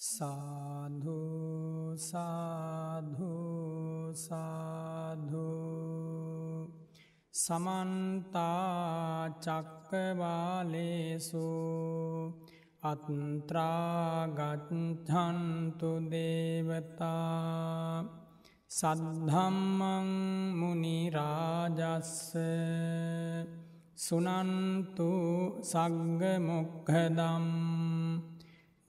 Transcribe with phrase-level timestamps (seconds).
[0.00, 3.32] සාධු සාධු
[4.16, 5.48] සාධු
[7.34, 11.44] සමන්තා චක්කවාලේසු
[12.82, 13.50] අත්ත්‍රාගත්හන්තු
[16.10, 18.04] දේවතා
[18.70, 20.08] සද්ධම්මං
[20.56, 22.32] මුනිරාජස්ස
[23.98, 25.10] සුනන්තු
[25.62, 27.46] සග්ගමොක්හදම්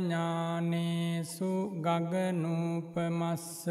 [1.85, 3.69] ගගනූපමස්ස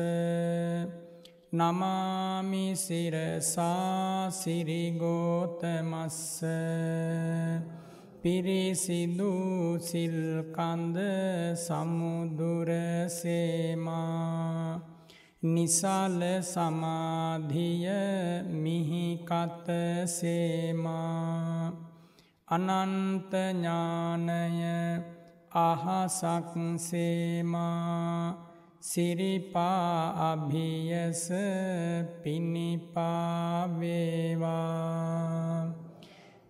[1.52, 6.19] නමාමි සිරසා සිරිගෝතමස්ස
[8.22, 9.33] පිරිසිදු
[9.81, 10.97] සිල්කන්ද
[11.58, 12.52] සමුදුරසේමා
[15.44, 17.89] නිසාල සමාධිය
[18.53, 19.67] මිහිකත
[20.08, 21.73] සේමා.
[22.48, 24.30] අනන්තඥානය
[25.52, 28.52] අහසක් සේමා.
[28.81, 31.23] සිරිපා අභියස
[32.23, 33.02] පිණිපාවේවා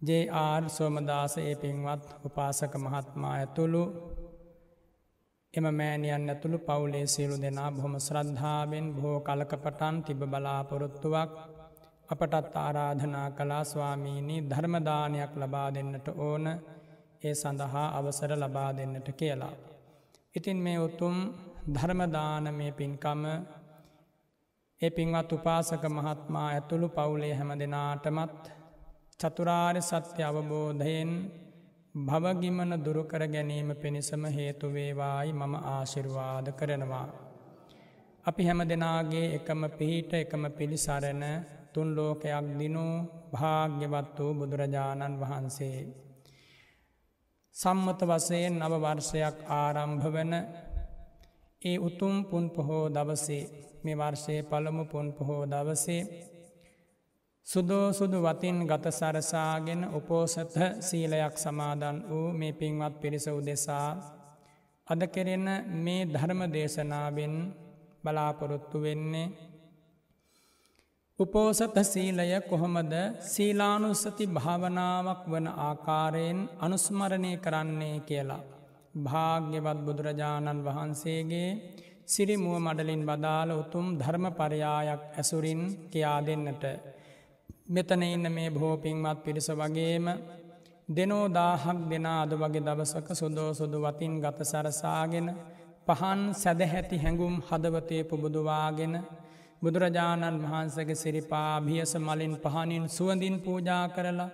[0.01, 3.83] ජේ.ආර් සෝමදාස ඒ පින්වත් උපාසක මහත්මා ඇතුළු
[5.55, 11.31] එම මෑණියන් ඇතුළු පවුලේ සියලු දෙනා බොහොම ශ්‍රද්ධාවෙන් බොහෝ කලකපටන් තිබ බලාපොරොත්තුවක්
[12.09, 16.45] අපටත් ආරාධනා කලා ස්වාමීණී ධර්මදානයක් ලබා දෙන්නට ඕන
[17.23, 19.55] ඒ සඳහා අවසර ලබා දෙන්නට කියලා.
[20.35, 21.15] ඉතින් මේ උතුම්
[21.67, 23.23] ධර්මදාන මේ පින්කම
[24.81, 28.43] ඒ පින්වත් උපාසක මහත්මා ඇතුළු පවුලේ හැම දෙනාටමත්
[29.19, 31.11] චතුරාර් සත්‍ය අවබෝධයෙන්
[31.95, 37.07] භවගිමන දුරුකර ගැනීම පිණිසම හේතුවේවායි මම ආශිර්වාද කරනවා.
[38.25, 41.23] අපි හැම දෙනාගේ එකම පිහිට එකම පිළිසරණ
[41.73, 42.85] තුන් ලෝකයක් දිනු
[43.31, 45.79] භාග්‍යවත් වූ බුදුරජාණන් වහන්සේ.
[47.55, 50.33] සම්මත වසයෙන් නව වර්ෂයක් ආරම්භ වන
[51.61, 53.43] ඒ උතුම් පුන් පොහෝ දවසේ
[53.83, 56.01] මේ වර්ෂයේ පළමු පුන් පොහෝ දවසේ
[57.47, 63.89] සුදෝ සුදු වතින් ගත සරසාගෙන උපෝසත සීලයක් සමාදන් වූ මේ පින්වත් පිරිස උදෙසා
[64.87, 65.47] අද කෙරෙන
[65.83, 67.35] මේ ධර්ම දේශනාවෙන්
[68.03, 69.27] බලාපොරොත්තු වෙන්නේ
[71.19, 72.93] උපෝසත සීලය කොහොමද
[73.25, 78.43] සීලානුස්සති භාවනාවක් වන ආකාරයෙන් අනුස්මරණය කරන්නේ කියලා.
[79.03, 81.49] භාග්‍යවත් බුදුරජාණන් වහන්සේගේ
[82.05, 85.61] සිරිමුව මඩලින් බදාල උතුම් ධර්ම පරයායක් ඇසුරින්
[85.91, 86.65] කියා දෙන්නට.
[87.67, 90.07] මෙතන ඉන්න මේ බහෝපින්වත් පිරිස වගේම
[90.89, 95.27] දෙනෝ දාහක් දෙනා අද වගේ දවසක සුදෝ සුදු වතින් ගත සරසාගෙන
[95.87, 98.93] පහන් සැදහැති හැඟුම් හදවතය පුබුදුවාගෙන
[99.61, 104.29] බුදුරජාණන් වහන්සගේ සිරිපා භියස මලින් පහනින් සුවඳින් පූජා කරලා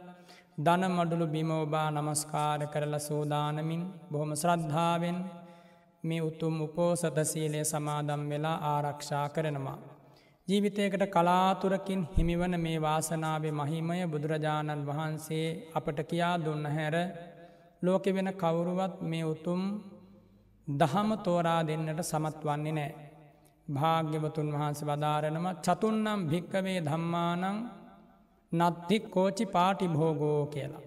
[0.58, 5.18] දන මඩුළු බිමෝබා නමස්කාර කරලා සූදානමින් බොහොම ශ්‍රද්ධාවෙන්
[6.04, 9.80] මේ උතුම් උපෝසත සීලය සමාදම් වෙලා ආරක්ෂා කරනවා.
[10.52, 16.96] ජීවිතයකට කලාතුරකින් හිමිවන මේ වාසනාවේ මහිමය බුදුරජාණන් වහන්සේ අපට කියා දුන්න හැර
[17.82, 19.62] ලෝකෙ වෙන කවුරුවත් මේ උතුම්
[20.68, 22.92] දහම තෝරා දෙන්නට සමත් වන්නේ නෑ.
[23.68, 27.46] භාග්‍යවතුන් වහන්සේ වදාරනම චතුන්නම් භික්කවේ ධම්මානං
[28.52, 30.86] නත්තික් කෝචි පාටි භෝගෝ කියලා.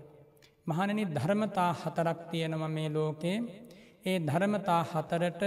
[0.67, 3.37] මහනනි ධර්මතා හතරක් තියෙනම මේ ලෝකේ
[4.07, 5.43] ඒ ධර්මතා හතරට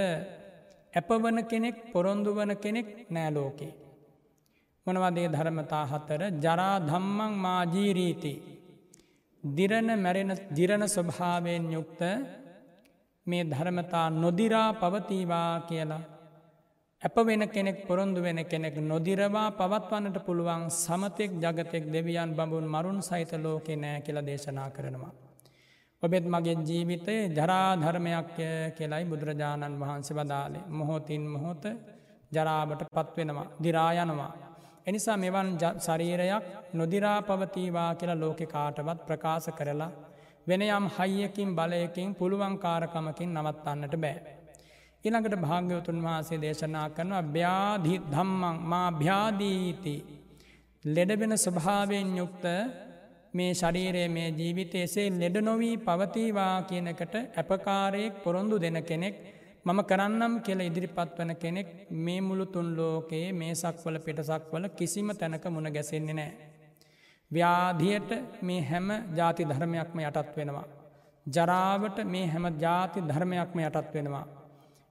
[0.93, 3.73] ඇපවන කෙනෙක් පොරොන්දු වන කෙනෙක් නෑලෝකේ.
[4.87, 8.33] මොනවදේ ධර්මතා හතර ජරා ධම්මං මාජීරීති.
[9.43, 12.01] දිරණ මැරෙන දිරණ ස්වභාවයෙන් යුක්ත
[13.27, 16.03] මේ ධර්මතා නොදිරා පවතිවා කියලා.
[17.01, 23.31] ඇප වෙන කෙනෙක් පොරොන්දු වෙන කෙනෙක් නොදිරවා පවත්වන්නට පුළුවන් සමතෙක් ජගතෙක් දෙවියන් බඹුන් මරුන් සහිත
[23.37, 25.13] ලෝකෙ නෑ කියලා දේශනා කරනවා.
[26.03, 28.35] ඔබෙත් මගේ ජීවිතයේ ජරාධර්මයක්
[28.77, 31.63] කියලයි බුදුරජාණන් වහන්සේ වදාලේ මොහොතින් මොහොත
[32.31, 34.46] ජරාවට පත්වෙනවා දිරායනවා.
[34.87, 39.91] එනිසා මෙවන් ශරීරයක් නොදිරා පවතිවා කියලා ලෝකෙ කාටවත් ප්‍රකාශ කරලා
[40.47, 44.17] වෙන යම් හයියකින් බලයකින් පුළුවන්කාරකමකින් නවත්තන්නට බෑ.
[45.05, 49.95] ඉළඟට භාග්‍යවතුන් වහන්සේ දේශනා කරනවා ්‍යාධි ධම්මං මා භ්‍යාදීති
[50.85, 52.45] ලෙඩබෙන ස්වභාවයෙන් යුක්ත
[53.33, 59.15] මේ ශරීරයේ මේ ජීවිතය එසේ ලෙඩ නොවී පවතිවා කියනකට ඇපකාරයෙක් පොරොන්දු දෙන කෙනෙක්
[59.67, 65.45] මම කරන්නම් කියල ඉදිරිපත් වන කෙනෙක් මේ මුළු තුන් ලෝකයේ මේ සක්වල පිටසක්වල කිසිම තැනක
[65.47, 66.31] මුණ ගැසෙන්නේ නෑ.
[67.31, 70.67] ව්‍යාධියට මේ හැම ජාති ධර්මයක්ම යටත් වෙනවා.
[71.25, 74.25] ජරාවට මේ හැම ජාති ධර්මයක්ම යටත් වෙනවා.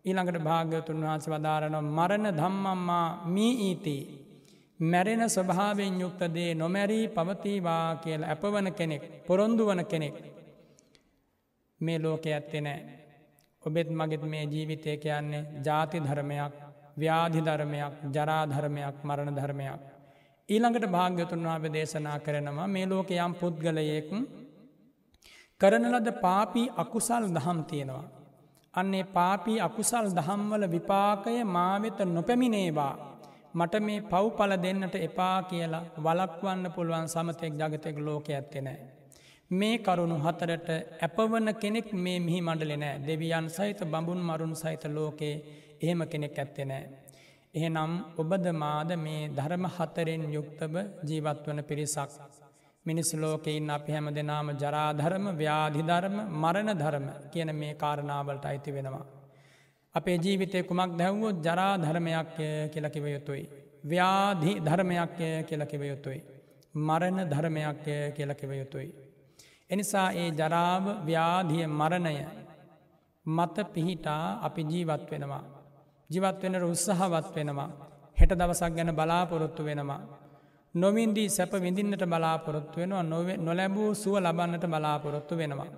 [0.04, 3.96] ඊළඟට භාග්‍යතුන් වහන්ස වදාරන මරණ ධම්මම්මා මී ඊති.
[4.80, 10.16] මැරෙන ස්වභාවෙන් යුක්තදේ නොමැරී පවතිවා කියල ඇපවන කෙනෙක් පොරොන්දු වන කෙනෙක්
[11.80, 13.05] මේ ලෝක ඇත්තෙ නෑ.
[13.66, 16.54] ඔබෙත් මගෙත් මේ ජීවිතය කියන්නේ ජාති ධර්මයක්
[16.96, 19.80] ව්‍යාධි ධර්මයක් ජරාධර්මයක් මරණ ධර්මයක්.
[20.48, 24.10] ඊළඟට භාග්‍යතුන් වහප දේශනා කරනවා මේ ලෝක යම් පුද්ගලයෙක්
[25.60, 28.06] කරන ලද පාපී අකුසල් දහම් තියෙනවා.
[28.74, 32.94] අන්නේ පාපී අකුසල් දහම්වල විපාකය මාවෙත නොපැමිණේවා.
[33.54, 38.95] මට මේ පව්පල දෙන්නට එපා කියලා වලක්වන්න පුළුවන් සමතෙක් ජගතෙක් ලෝක ඇත්තෙනෑ.
[39.50, 40.68] මේ කරුණු හතරට
[41.00, 45.42] ඇපවන කෙනෙක් මේ මිහි මණ්ඩලෙනෑ දෙවියන් සහිත බඹුන් මරුන් සහිත ලෝකයේ
[45.80, 46.88] එහෙම කෙනෙක් ඇත්තෙනෑ.
[47.54, 50.74] එහෙනම් ඔබද මාද මේ ධර්ම හතරෙන් යුක්තව
[51.04, 52.10] ජීවත් වන පිරිසක්.
[52.86, 59.06] මිනිස් ලෝකයින් අපි හැම දෙනාම ජරාධර්ම ව්‍යාධිධර්ම මරණ ධර්ම කියන මේ කාරණාවලට අයිති වෙනවා.
[59.94, 62.36] අපේ ජීවිතය කුමක් දැව්වොත් ජරාධර්මයක්
[62.72, 63.48] කියලකිව යුතුයි.
[63.84, 65.16] ව්‍යාධි ධර්මයක්
[65.48, 66.20] කියලකිව යුතුයි.
[66.74, 67.84] මරණ ධර්මයක්
[68.16, 69.05] කියලකිව යුතුයි.
[69.70, 72.16] එනිසා ඒ ජරාව ව්‍යාධිය මරණය
[73.26, 75.44] මත පිහිටා අපි ජීවත් වෙනවා.
[76.10, 77.70] ජීවත් වෙන උත්සාහවත් වෙනවා.
[78.18, 80.00] හෙට දවසක් ගැන බලාපොරොත්තු වෙනවා.
[80.74, 83.02] නොවින්දී සැප විඳින්නට බලාපොරොත්තු වෙනවා
[83.38, 85.68] නොලැබූ සුව ලබන්නට බලාපොරොත්තු වෙනවා.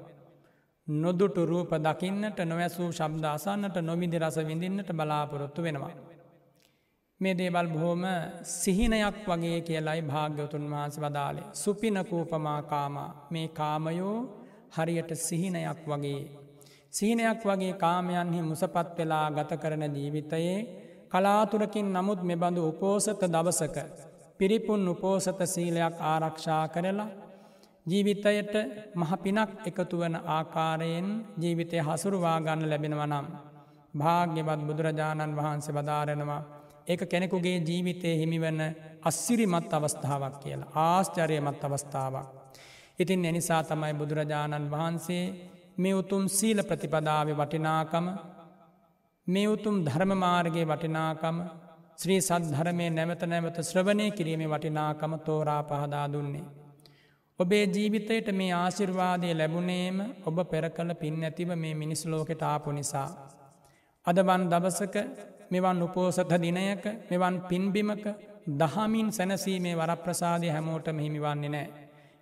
[0.87, 5.93] නොදුටු රූප දකින්නට නොවැසූ ශබ්ද අසන්නට නොවිදි රස විඳින්නට බලාපොරොත්තු වෙනවා.
[7.21, 8.03] මේ දේවල් බොහෝම
[8.55, 11.47] සිහිනයක් වගේ කියලයි භාග්‍යවතුන් වහන්ස වදාලේ.
[11.53, 14.19] සුපිනකූපමා කාමා මේ කාමයෝ
[14.77, 16.21] හරියට සිහිනයක් වගේ.
[16.91, 20.59] සිහිනයක් වගේ කාමයන්හි මුසපත් වෙලා ගත කරන ජීවිතයේ
[21.09, 23.77] කලාතුරකින් නමුත් මෙබඳු උපෝසත දවසක
[24.41, 27.09] පිරිපුන් උපෝසත සීලයක් ආරක්ෂා කරලා
[27.87, 28.55] ජීවිතයට
[28.95, 31.09] මහ පිනක් එකතු වන ආකාරයෙන්
[31.43, 33.27] ජීවිතය හසුරුවා ගන්න ලැබෙනව නම්.
[33.95, 36.43] භාග්‍යවත් බුදුරජාණන් වහන්සේ බදාරෙනවා
[36.89, 38.61] ඒක කෙනෙකුගේ ජීවිතය හිමිවන්න
[39.03, 42.27] අස්සිරිමත් අවස්ථාවක් කියලා ආශ්චරයමත් අවස්ථාවක්.
[42.99, 45.25] ඉතින් එනිසා තමයි බුදුරජාණන් වහන්සේ
[45.79, 48.07] මේ උතුම් සීල ප්‍රතිපදාව වටිනාකම
[49.27, 51.37] මේ උතුම් ධර්මමාර්ගයේ වටිනාකම
[51.99, 56.47] ශ්‍රී සද්ධරමය නැවත නැවත ශ්‍රවණය කිරීමේ වටිනාකම තෝරා පහදා දුන්නේ.
[57.41, 63.09] ඔබේ ජීවිතයට මේ ආශිර්වාදය ලැබුණේම ඔබ පෙර කළ පින් ඇතිව මේ මිනිස් ලෝකෙට ආපු නිසා.
[64.07, 64.97] අදවන් දවසක
[65.51, 68.05] මෙවන් උපෝසත දිනයක මෙවන් පින්බිමක
[68.55, 71.69] දහමින් සැනසීමේ වරප්‍රසාදය හැමෝටම හිමිවන්නේ නෑ.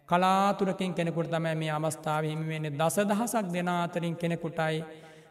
[0.09, 4.79] කලාතුරකින් කෙනෙකුට තමයි මේ අවස්ථාව හිමිවෙන්නේ දස දහසක් දෙනාතරින් කෙනෙකුටයි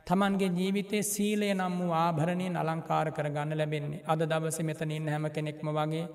[0.05, 6.05] තමන්ගේ ජීවිතේ සීලය නම් වූ ආභරණයෙන් අලංකාර කරගන්න ලැබෙන්නේ අද දවස මෙතනින් හැම කෙනෙක්ම වගේ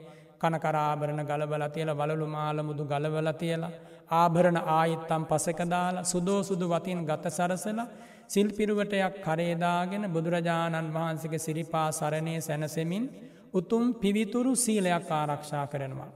[0.41, 3.73] කනකරාභරණ ගලබල තියල වලලු මාලමුදු ගලවල තියලා
[4.13, 7.89] ආභරණ ආයිත්තම් පසකදාලා සුදෝ සුදු වතින් ගත සරසලා
[8.31, 13.05] සිල්පිරුවටයක් කරේදාගෙන බුදුරජාණන් වහන්සේගේ සිරිපා සරණය සැනසෙමින්
[13.53, 16.11] උතුම් පිවිතුරු සීලයක් ආරක්ෂා කරනවා.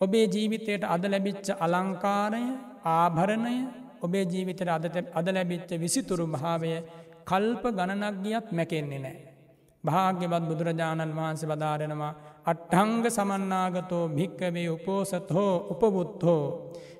[0.00, 2.44] ඔබේ ජීවිතයට අද ලැබිච්ච අලංකාරය
[2.92, 3.56] ආභරණය
[4.02, 4.70] ඔබේ ජීවිතයට
[5.12, 6.72] අද ලැබිච්ච විසිතුරු භාවය
[7.24, 9.18] කල්ප ගණනක් ගියත් මැකෙන්නේ නෑ.
[9.84, 12.12] භාග්‍යවත් බුදුරජාණන් වහන්සේ බදාරෙනවා
[12.44, 16.44] අට්හංග සමන්නාගතෝ භික්කවේ උපෝසත් හෝ උපබුත්හෝ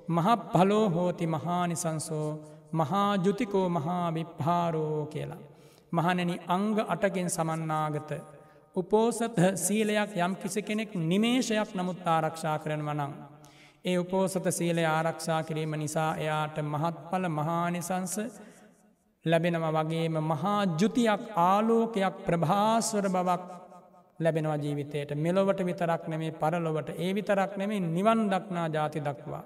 [0.08, 2.28] මහ පලෝ හෝති මහානිසංසෝ
[2.73, 5.43] මහා ජුතිකෝ මහා විප්හාරෝ කියලා.
[5.93, 8.11] මහනෙනි අංග අටකින් සමන්නාගත.
[8.76, 13.12] උපෝසත සීලයක් යම් කිසි කෙනෙක් නිමේෂයක් නමුත් ආරක්ෂා කරන වනං.
[13.85, 18.14] ඒ උපෝසත සීලය ආරක්ෂා කිරීම නිසා එයාට මහත්ඵල මහානිසංස
[19.25, 23.43] ලැබෙනව වගේම මහා ජුතියක් ආලෝකයක් ප්‍රභාස්වර බවක්
[24.21, 29.45] ලැබෙනවා ජීවිතයට මෙලොවට විතරක් නෙමේ පරලොවට ඒ විතරක් නෙමේ නිවන් දක්නා ජාති දක්වා.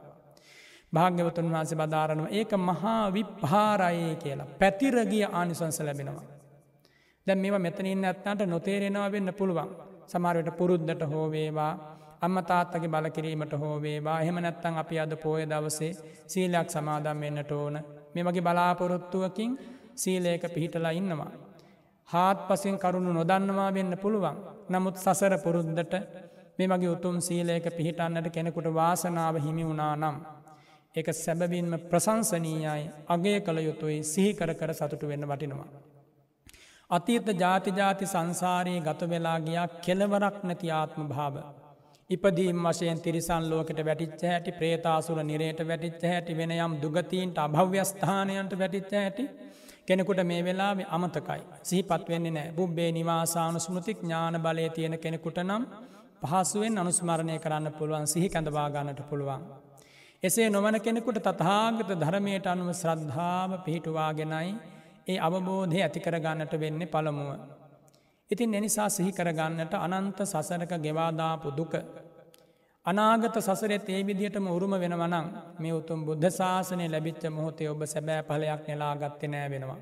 [0.96, 6.24] භාග්‍යවතුන් වහන්සේ බදාරනවා ඒක මහා විප්හාරයේ කියලා පැතිරගිය ආනිසංස ලැබෙනවා.
[7.26, 9.70] දැන් මේවා මෙතනින් ඇත්නට නොතේරෙනවා වෙන්න පුළුවන්
[10.06, 11.72] සමාරයට පුරුද්ධට හෝවේවා
[12.20, 15.92] අම්ම තාත්තගේ බලකිරීමට හෝවේවා එහෙම නැත්තං අපි අද පෝය දවසේ
[16.26, 17.74] සීලයක් සමාදම් වෙන්නට ඕන
[18.14, 19.50] මේ වගේ බලාපොරොත්තුවකින්
[19.94, 21.32] සීලයක පිහිටලා ඉන්නවා.
[22.08, 24.36] හාත් පසින් කරුණු නොදන්නවා වෙන්න පුළුවන්
[24.68, 25.94] නමුත් සසර පුරුද්ධට
[26.58, 30.16] මේ වගේ උතුම් සීලයක පිහිටන්නට කෙනෙකුට වාසනාව හිමි වුණා නම්.
[30.96, 35.68] එක සැබවින්ම ප්‍රසංසනීයයි අගේ කළ යුතුයි සිහිකර කර සතුටු වෙන්න වටිනවා.
[36.90, 41.36] අතීත ජාතිජාති සංසාරයේ ගත වෙලා ගියා කෙලවරක් නැති ආත්ම භාව.
[42.10, 48.92] ඉපදීම් වශයෙන් තිරිසන් ලෝකට වැටිච්ච හැටි ප්‍රේතාසුර නිරයට වැටිච්ච හැටි වෙන යම් දුගතීන්ට අභව්‍යස්ථානයන්ට වැටිච්ච
[48.94, 49.24] හැටි
[49.86, 51.42] කෙනෙකුට මේ වෙලා අමතකයි.
[51.62, 55.62] සිහිපත් වෙන්නේ නෑ බුබ්බේ නිවාසානු ස්මෘතික් ඥාන බලය තියෙන කෙනෙකුට නම්
[56.22, 59.65] පහසුවෙන් අනුස්මරණය කරන්න පුළුවන් සිහි කැඳවා ගන්නට පුළුවන්.
[60.22, 64.50] එසේ නොවන කෙනෙකුට තතාගත ධර්මයට අනුව ශ්‍රද්ධාව පිහිටුවාගෙනයි
[65.06, 67.30] ඒ අවබෝධය ඇතිකරගන්නට වෙන්නේ පළමුුව.
[68.30, 71.74] ඉතින් එනිසා සිහි කරගන්නට අනන්ත සසරක ගෙවාදාපු දුක.
[72.86, 75.26] අනාගත සසරෙත් ඒ විදිහටම උරුම වෙනවනං
[75.58, 79.80] මේ උතුම් බුද්ධ ශාසනය ලැබිච්ච මොහොතේ ඔබ සැබෑ පලයක් නෙලා ගත්ත නෑ වෙනවා.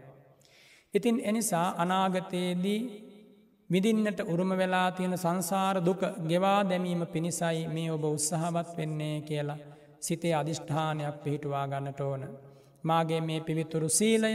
[0.94, 2.80] ඉතින් එනිසා අනාගතයේදී
[3.70, 9.73] විදින්නට උරුම වෙලා තියෙන සංසාර දුක ගෙවා දැමීම පිණිසයි මේ ඔබ උත්සාහවත් වෙන්නේ කියලා
[10.04, 12.22] සිතේ අධිෂ්ඨානයක් පිහිටුවා ගන්නට ඕන.
[12.84, 14.32] මාගේ මේ පිවිතුරු සීලය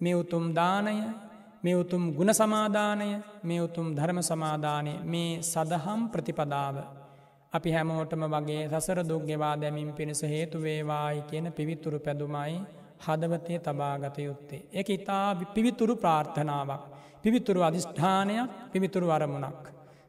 [0.00, 0.96] මේ උතුම් දානය
[1.62, 3.08] මේ උතුම් ගුණ සමාධානය
[3.42, 6.76] මේ උතුම් ධර්ම සමාධානය මේ සදහම් ප්‍රතිපදාව.
[7.52, 12.56] අපි හැමෝටම වගේ සසර දුක්ගෙවා දැමින් පිණිස හේතු වේවායි කියන පිවිතුරු පැදුමයි
[13.00, 14.62] හදවතය තබාගත යුත්තේ.
[14.72, 16.82] එක ඉතා පිවිතුරු ප්‍රාර්ථනාවක්.
[17.22, 19.62] පිවිතුරු අධිෂ්ඨානයක් පිවිතුරු අරමුණක්.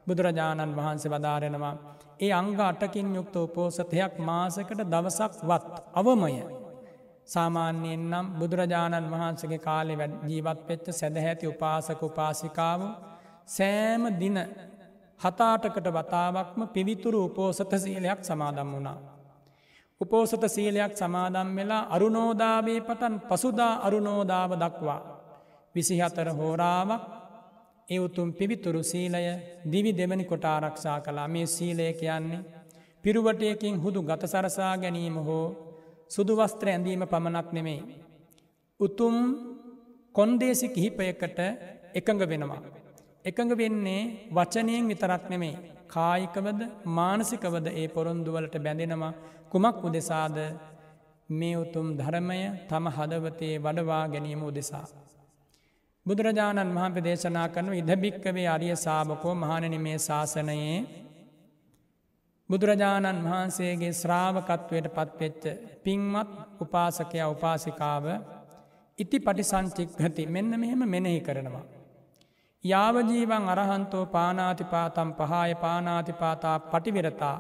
[0.08, 1.76] බුදුරජාණන් වහන්සේ වදාරෙනවා.
[2.20, 6.34] ඒ අංග අටකින් යුක්ත උපෝසතයක් මාසකට දවසක් වත් අවමය.
[7.26, 12.82] සාමාන්‍යයෙන් නම් බුදුරජාණන් වහන්සගේ කාලෙ වැඩ ජීවත් පෙච්ච සැදහැති උපාසක උපාසිකාව
[13.48, 14.38] සෑම දින
[15.20, 18.98] හතාටකට වතාවක්ම පිවිතුරු උපෝසත සීලයක් සමාදම් වුණා.
[20.02, 25.02] උපෝසත සීලයක් සමාදම් වෙලා අරුණෝදාවේ පටන් පසුදා අරුණෝදාව දක්වා.
[25.76, 27.17] විසිහතර හෝරාවක්
[27.90, 29.22] ඒ උතුම් පිවිතුරු සීලය
[29.66, 32.46] දිවි දෙවනි කොට ආරක්ෂා කලා මේ සීලය කියන්නේ
[33.04, 35.46] පිරුවටයකින් හුදු ගත සරසා ගැනීම හෝ
[36.10, 37.82] සුදුවස්ත්‍ර ඇඳීම පමණක් නෙමෙයි.
[38.80, 39.16] උතුම්
[40.16, 41.40] කොන්දේසි කිහිපයකට
[41.94, 42.62] එකඟ වෙනවා.
[43.26, 44.02] එකඟ වෙන්නේ
[44.32, 45.56] වචනයෙන් විතරක් නෙමෙයි.
[45.88, 46.62] කායිකවද
[46.98, 49.14] මානසිකවද ඒ පොරොන්දුවලට බැඳෙනවා
[49.52, 50.38] කුමක් උදෙසාද
[51.30, 52.40] මේ උතුම් ධර්මය
[52.70, 54.86] තම හදවතේ වඩවා ගැනීම උදෙසා.
[56.08, 60.78] බුදුරජාණන් වහන්ප දේශනා කරනු ඉදභික්කවේ අරිය සාභකෝ මහණනි මේ ශාසනයේ
[62.50, 65.44] බුදුරජාණන් වහන්සේගේ ශ්‍රාවකත්වයට පත්වෙච්ච
[65.84, 66.30] පින්මත්
[66.62, 68.06] උපාසකය උපාසිකාව
[69.00, 71.66] ඉති පටිසංචික්හති මෙන්න මෙහෙම මෙනෙහි කරනවා.
[72.64, 77.38] යාවජීවන් අරහන්තෝ පානාතිපාතම් පහාය පානාතිපාතා පටිවිරතා.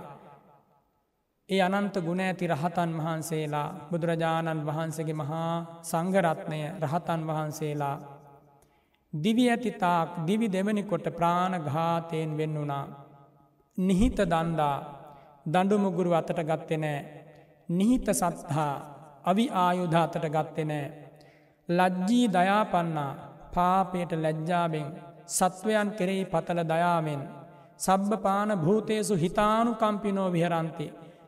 [1.49, 7.97] ඒ අනන්ත ගුණ ඇති රහතන් වහන්සේලා බුදුරජාණන් වහන්සේගේ මහා සංඝරත්නය රහතන් වහන්සේලා
[9.17, 12.86] දිවි ඇතිතාක් දිවි දෙවනි කොට ප්‍රාණඝාතයෙන් වෙන්න වුණා.
[13.77, 14.77] නිහිත දන්දා
[15.45, 16.99] දඩුමුගුරු අතට ගත්තෙ නෑ.
[17.69, 18.73] නිහිත සත්හා
[19.23, 20.86] අවි ආයුධ අතට ගත්තෙ නෑ.
[21.69, 23.12] ලජ්ජී දයාපන්නා
[23.53, 24.88] පාපයට ලැජ්ජාවෙන්
[25.27, 27.21] සත්වයන් කෙරෙහි පතල දයාමෙන්.
[27.77, 30.88] සබ්බ පාන භූතයසු හිතානු කම්පිනෝ විහරන්ති.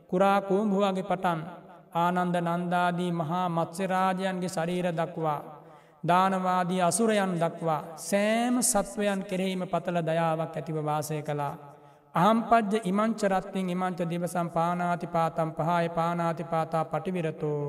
[0.10, 1.40] කුරා කූම්භුවගේ පටන්
[1.96, 5.59] ආනන්ද නන්දාදී මහා මත්සරාජයන්ගේ ශරීර දක්වා.
[6.04, 11.56] දානවාදී අසුරයන් දක්වා සෑම සත්වයන් කෙරෙහිම පතල දයාවක් ඇතිව වාසය කළා.
[12.16, 17.66] අහම්පජ්ජ ඉමංචරත්තින් ඉමංච දිවසම් පානාතිපාතම් පහය පානාතිපාතා පටිවිරතෝ.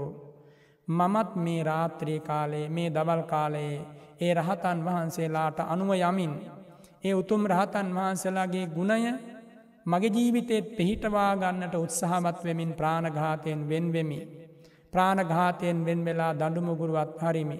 [0.88, 3.86] මමත් මේ රාත්‍රී කාලේ මේ දවල් කාලයේ
[4.20, 6.32] ඒ රහතන් වහන්සේලාට අනුව යමින්.
[7.04, 9.12] ඒ උතුම් රහතන් වහන්සේලාගේ ගුණය
[9.86, 14.20] මගේ ජීවිතයත් පිහිටවා ගන්නට උත්සාහවත් වෙමින් ප්‍රාණඝාතයෙන් වෙන්වෙමි.
[14.92, 17.58] ප්‍රාණඝාතයෙන් වෙන් වෙලා දඩුමුගුරුවත් හරිමි.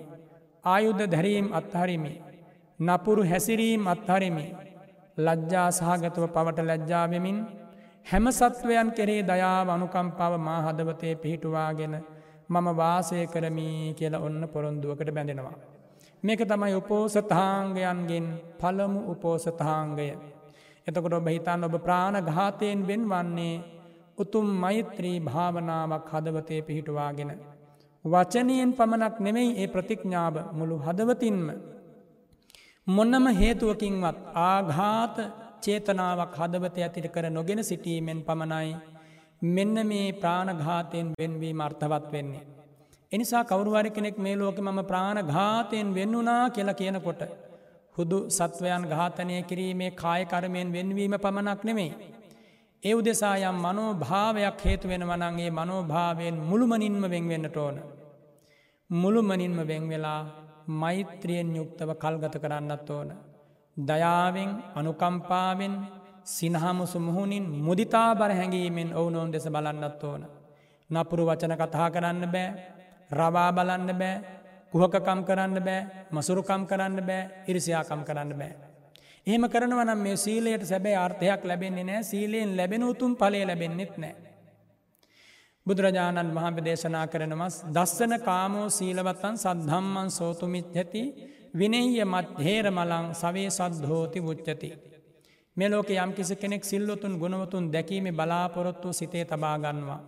[0.65, 2.13] ආයුද්ධ දැරීම් අත්හරිමි.
[2.81, 4.47] නපුරු හැසිරීම් අත්හරිමි.
[5.19, 7.39] ලජ්ජා සහගතව පවට ලැජ්ජාවෙමින්
[8.07, 11.95] හැම සත්වයන් කෙරේ දයාව අනුකම්පාව මා හදවතය පිහිටුවාගෙන
[12.49, 15.57] මම වාසය කරමී කියල ඔන්න පොරොන්දුවකට බැඳෙනවා.
[16.23, 18.27] මේක තමයි උපෝසතාංගයන්ගෙන්
[18.61, 20.09] පළමු උපෝසතාංගය.
[20.87, 23.63] එතකොට ඔබ හිතන් ඔබ ප්‍රාණ ඝාතයෙන් වෙන් වන්නේ
[24.19, 27.31] උතුම් මෛත්‍රී භාවනාවක් හදවතය පිහිටුවාගෙන.
[28.05, 31.51] වචනයෙන් පමණක් නෙමෙයි ඒ ප්‍රතිඥ්ඥාව මුළු හදවතින්ම.
[32.87, 35.17] මොන්නම හේතුවකින්වත් ආඝාත
[35.61, 38.77] චේතනාවක් හදවත ඇතිට කර නොගෙන සිටීමෙන් පමණයි
[39.43, 42.47] මෙන්න මේ ප්‍රාණඝාතයෙන් වෙන්වී මර්ථවත් වෙන්නේ.
[43.13, 47.23] එනිසා කවරුවරි කෙනෙක් මේ ලෝක මම ප්‍රාණ ඝාතයෙන් වෙන්නුනා කියලා කියනකොට.
[47.97, 51.93] හුදු සත්වයන් ඝාතනය කිරීමේ කායකරමයෙන් වෙන්වීම පමණක් නෙමෙයි.
[52.83, 57.77] ඒ උදෙසා යම් මනෝ භාවයක් හේතු වෙන වනන්ගේ මනෝභාවයෙන් මුළුමනින්ම වෙන්වෙන්නට ඕන.
[58.91, 60.21] මුළුමනින්ම වෙන්වෙලා
[60.73, 63.09] මෛත්‍රියෙන් යුක්තව කල්ගත කරන්නත් ඕන.
[63.77, 65.75] දයාවෙන් අනුකම්පාවෙන්
[66.27, 70.23] සිනහමුසු මුහුණින් මුදිතා බර හැඟීමෙන් ඔවුනොවන් දෙස බලන්නත් ඕන.
[70.91, 72.49] නපුරු වචන කතා කරන්න බෑ
[73.11, 74.15] රවා බලන්න බෑ
[74.73, 75.81] කුහකකම් කරන්න බෑ
[76.13, 78.70] මසුරුකම් කරන්න බෑ ඉරිසියාකම් කරන්න බෑ.
[79.27, 84.15] එහෙම කරනව නම් මේ සීලයට සැබෑ අර්ථයක් ලැබෙන්නේ නෑ සීලයෙන් ලැබෙන උතුම් පලේ ලැබෙන්නෙත් නෑ.
[85.67, 91.03] බුදුරජාණන් වහම දේශනා කරනවස් දස්සන කාමෝ සීලවත්තන් සද්ධම්මන් සෝතුමිත් ඇති
[91.55, 94.71] විනෙහිය මත් හේර මලං සවේ සද්ධෝති පුච්චති.
[95.57, 100.01] මේ ලෝක යම් කිසි කෙනෙක් සිල්ලොතුන් ගුණවතුන් දැකීම බලාපොරොත්තු සිතේ තබාගන්නවා.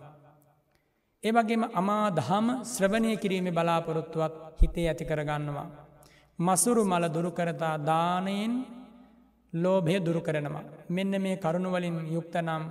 [1.23, 5.67] ඒවගේම අමා දහම ශ්‍රවණය කිරීම බලාපොරොත්තුවත් හිතේ ඇති කරගන්නවා.
[6.39, 8.53] මසුරු මල දුරුකරතා දානයෙන්
[9.53, 10.63] ලෝභය දුරු කරනවා.
[10.89, 12.63] මෙන්න මේ කරුණුවලින් යුක්තනම්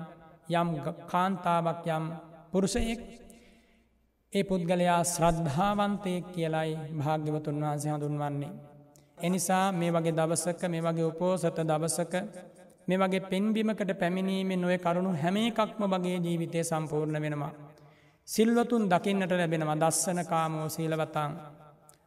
[0.50, 0.68] යම්
[1.06, 2.04] කාන්තාවක් යම්
[2.52, 3.00] පුරුෂයෙක්
[4.32, 8.52] ඒ පුද්ගලයා ශ්‍රද්ධාවන්තයෙක් කියලයි භාග්‍යවතුන් වහන්සේ හඳුන්වන්නේ.
[9.18, 12.14] එනිසා මේ වගේ දවසක මේ වගේ උපෝසත දවසක
[12.88, 17.52] මේ වගේ පෙන්බිමකට පැමිණීමෙන් නොය කරුණු හැම එකක්ම වගේ ජීවිතය සම්පූර්ණ වෙනවා.
[18.28, 21.32] සිල්වතුන් දකින්නට ලැබෙනවා දස්සන කාමෝ සීලවතං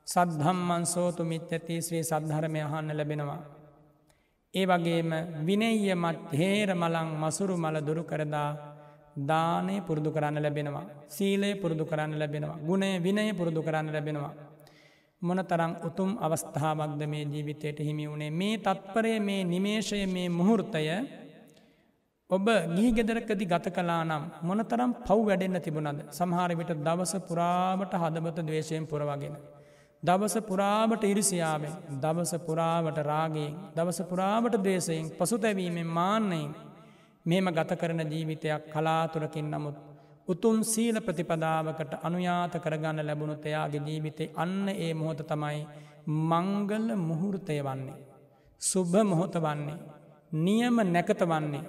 [0.07, 3.41] සද්ධම්මන් සෝතු මිත් ඇති ශ්‍රී සද්ධරමය අහන්න ලැබෙනවා.
[4.55, 5.11] ඒ වගේම
[5.43, 8.49] විනෙය මත් හේර මලං මසුරු මල දුරු කරදා
[9.21, 10.85] දානය පුරුදු කරන්න ලැබෙනවා.
[11.07, 12.59] සීලය පුරුදු කරන්න ලැබෙනවා.
[12.59, 14.33] ගුණය විනය පුරුදු කරන්න ලැබෙනවා.
[15.21, 20.83] මොන තරං උතුම් අවස්ථාවක්ද මේ ජීවිතයට හිමි වුණේ මේ තත්පරය මේ නිමේශය මේ මුහුෘතය
[22.29, 28.37] ඔබ ගිහි ගෙදරකදි ගත කලා නම් මොනතරම් පව් වැඩෙන්න්න තිබුණද සමහර විට දවස පුරාවට හදබත
[28.41, 29.35] දවේශයෙන් පුරවගෙන.
[30.05, 36.49] දවස පුරාවට ඉරිසියාවෙන් දවස පුරාවට රාගයෙන් දවස පුරාවට දේශයෙන් පසුතැවීමෙන් මාන්නයෙන්
[37.25, 39.77] මෙම ගත කරන ජීවිතයක් කලාතුරකින් නමුත්
[40.27, 45.61] උතුම් සීල ප්‍රතිපදාවකට අනුයාත කරගන්න ලැබුණු එයාගේ ජීවිතේ අන්න ඒ මොහොත තමයි
[46.07, 47.99] මංගල මුහුෘතය වන්නේ.
[48.61, 49.77] සුභ මොහොත වන්නේ.
[50.31, 51.63] නියම නැකත වන්නේ.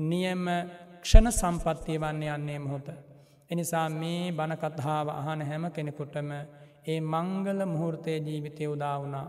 [0.00, 0.44] නියම
[1.02, 2.88] ක්ෂණ සම්පත්තිය වන්නේ යන්නේ මොහොත.
[3.50, 6.30] එනිසා මේ බණකත්හාාව අහන හැම කෙනෙකුටම
[6.84, 9.28] ඒ මංගල මුහෘතය ජීවිතය උදා වුණා.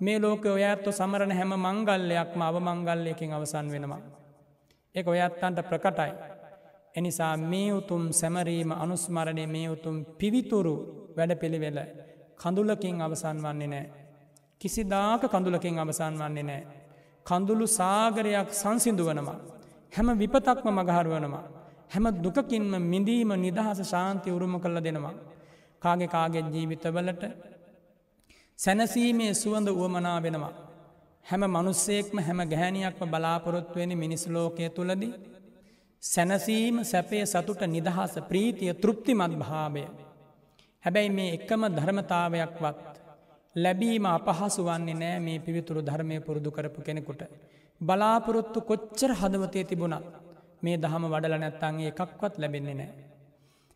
[0.00, 4.02] මේ ලෝක ඔයඇත්තු සමරණ හැම මංගල්ලයක්ම අව මංගල්ලයකින් අවසන් වෙනවා.
[4.94, 6.12] එක ඔයත්තන්ට ප්‍රකටයි.
[6.94, 10.74] එනිසා මේ උතුම් සැමරීම අනුස්මරණය මේ උතුම් පිවිතුරු
[11.16, 11.78] වැඩ පිළිවෙල
[12.36, 13.86] කඳුලකින් අවසන් වන්නේ නෑ.
[14.60, 16.62] කිසිදාක කඳුලකින් අවසන් වන්නේ නෑ.
[17.26, 19.38] කඳුළු සාගරයක් සංසිදුවනවා.
[19.92, 21.44] හැම විපතක්ම මගහරුවනවා.
[21.90, 25.14] හැම දුකකින්ම මිඳීම නිදහස ශාන්ති උරුම කල්ල දෙනවා.
[25.82, 27.22] කාගෙ කාගෙත් ජීවිතවලට
[28.58, 30.52] සැනසීමේ සුවඳ වුවමනා වෙනවා.
[31.26, 35.12] හැම මනුස්සෙක්ම හැම ගැහැනියක්ම බලාපොරොත්තුවෙන මිනිස් ලෝකය තුළදී.
[36.02, 39.84] සැනසීම සැපේ සතුට නිදහස ප්‍රීතිය තෘප්තිමත් භාවය.
[40.84, 42.82] හැබැයි මේ එකම ධර්මතාවයක්වත්
[43.56, 47.22] ලැබීම අපහසු වන්නේ නෑ මේ පිවිතුරු ධර්මය පුරුදු කරපු කෙනෙකුට.
[47.80, 50.06] බලාපොරොත්තු කොච්චර හදවතය තිබුණත්
[50.62, 53.11] මේ දහම වඩල නැත්තන්ගේ එකක්වත් ලැබෙන්නේ නෑ.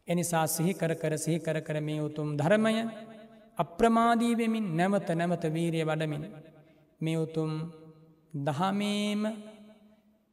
[0.08, 2.74] එනිසා සිහිකර කර සිහිකර කර මේ උතුම් ධර්මය
[3.58, 6.24] අප්‍රමාදීවෙමින් නැවත නැවත වීරිය වඩමින්
[7.00, 7.52] මේ උතුම්
[8.40, 9.22] දහමේම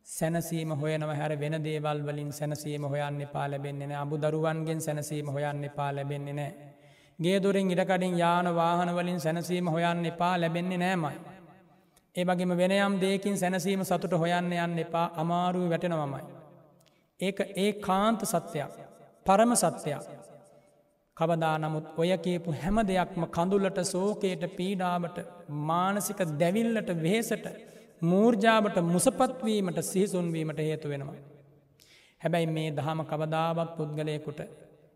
[0.07, 5.65] සැනසීම හොයනව හැර වෙන දේවල් වලින් සැනසීම හොයන්න පා ලැබෙන්නේ නෑ අබු දරුවන්ගෙන් සැනසීම හොයන්න
[5.71, 6.53] පා ලැබෙන්නේ නෑ.
[7.19, 11.17] ගේ දුරින් ඉඩකඩින් යාන වාහන වලින් සැනසීම හොයන්න එපා ලැබෙන්නේ නෑමයි.
[12.15, 16.23] ඒ වගේම වෙනයම් දෙයකින් සැනසීම සතුට හොයන්න යන්න එපා අමාරුව වැටෙනවමයි.
[17.19, 18.82] ඒක ඒ කාන්ත සත්‍යයක්
[19.25, 20.03] පරම සත්‍යයක්.
[21.17, 25.17] කවදා නමුත් ඔය කියපු හැම දෙයක්ම කඳුලට සෝකයට පීඩාවට
[25.67, 27.45] මානසික දැවිල්ලට වෙහෙසට
[28.01, 31.21] මූර්ජාවට මුසපත්වීමට සිහිසුන්වීමට හේතු වෙනවා.
[32.21, 34.39] හැබැයි මේ දහම කවදාවත් පුද්ගලයකුට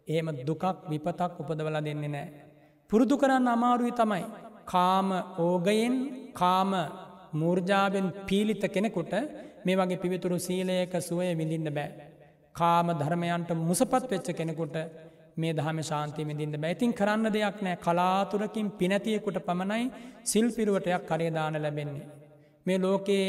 [0.07, 2.27] එහෙම දුකක් විපතක් උපදවල දෙන්නේ නෑ.
[2.89, 4.25] පුරුදු කරන්න අමාරුයි තමයි.
[4.65, 5.09] කාම
[5.39, 5.95] ඕගයෙන්
[6.33, 6.71] කාම
[7.33, 9.13] මූර්ජාවෙන් පීලිත කෙනෙකුට
[9.65, 12.07] මේ වගේ පිවිතුරු සීලයක සුවය විඳින්න බෑ.
[12.58, 14.78] කාම ධර්මයන්ට මුසපත් වෙච්ච කෙනෙකුට
[15.38, 19.86] මේ දහම ශාන්තිය මිදින්ද බැයිතින් කරන්න දෙයක් නෑ කලාතුරකින් පිනැතියෙකුට පමණයි
[20.24, 22.08] සිල් පිරුවටයක් කරේදාන ලැබෙන්නේ.
[22.65, 23.28] මේ ලෝකයේ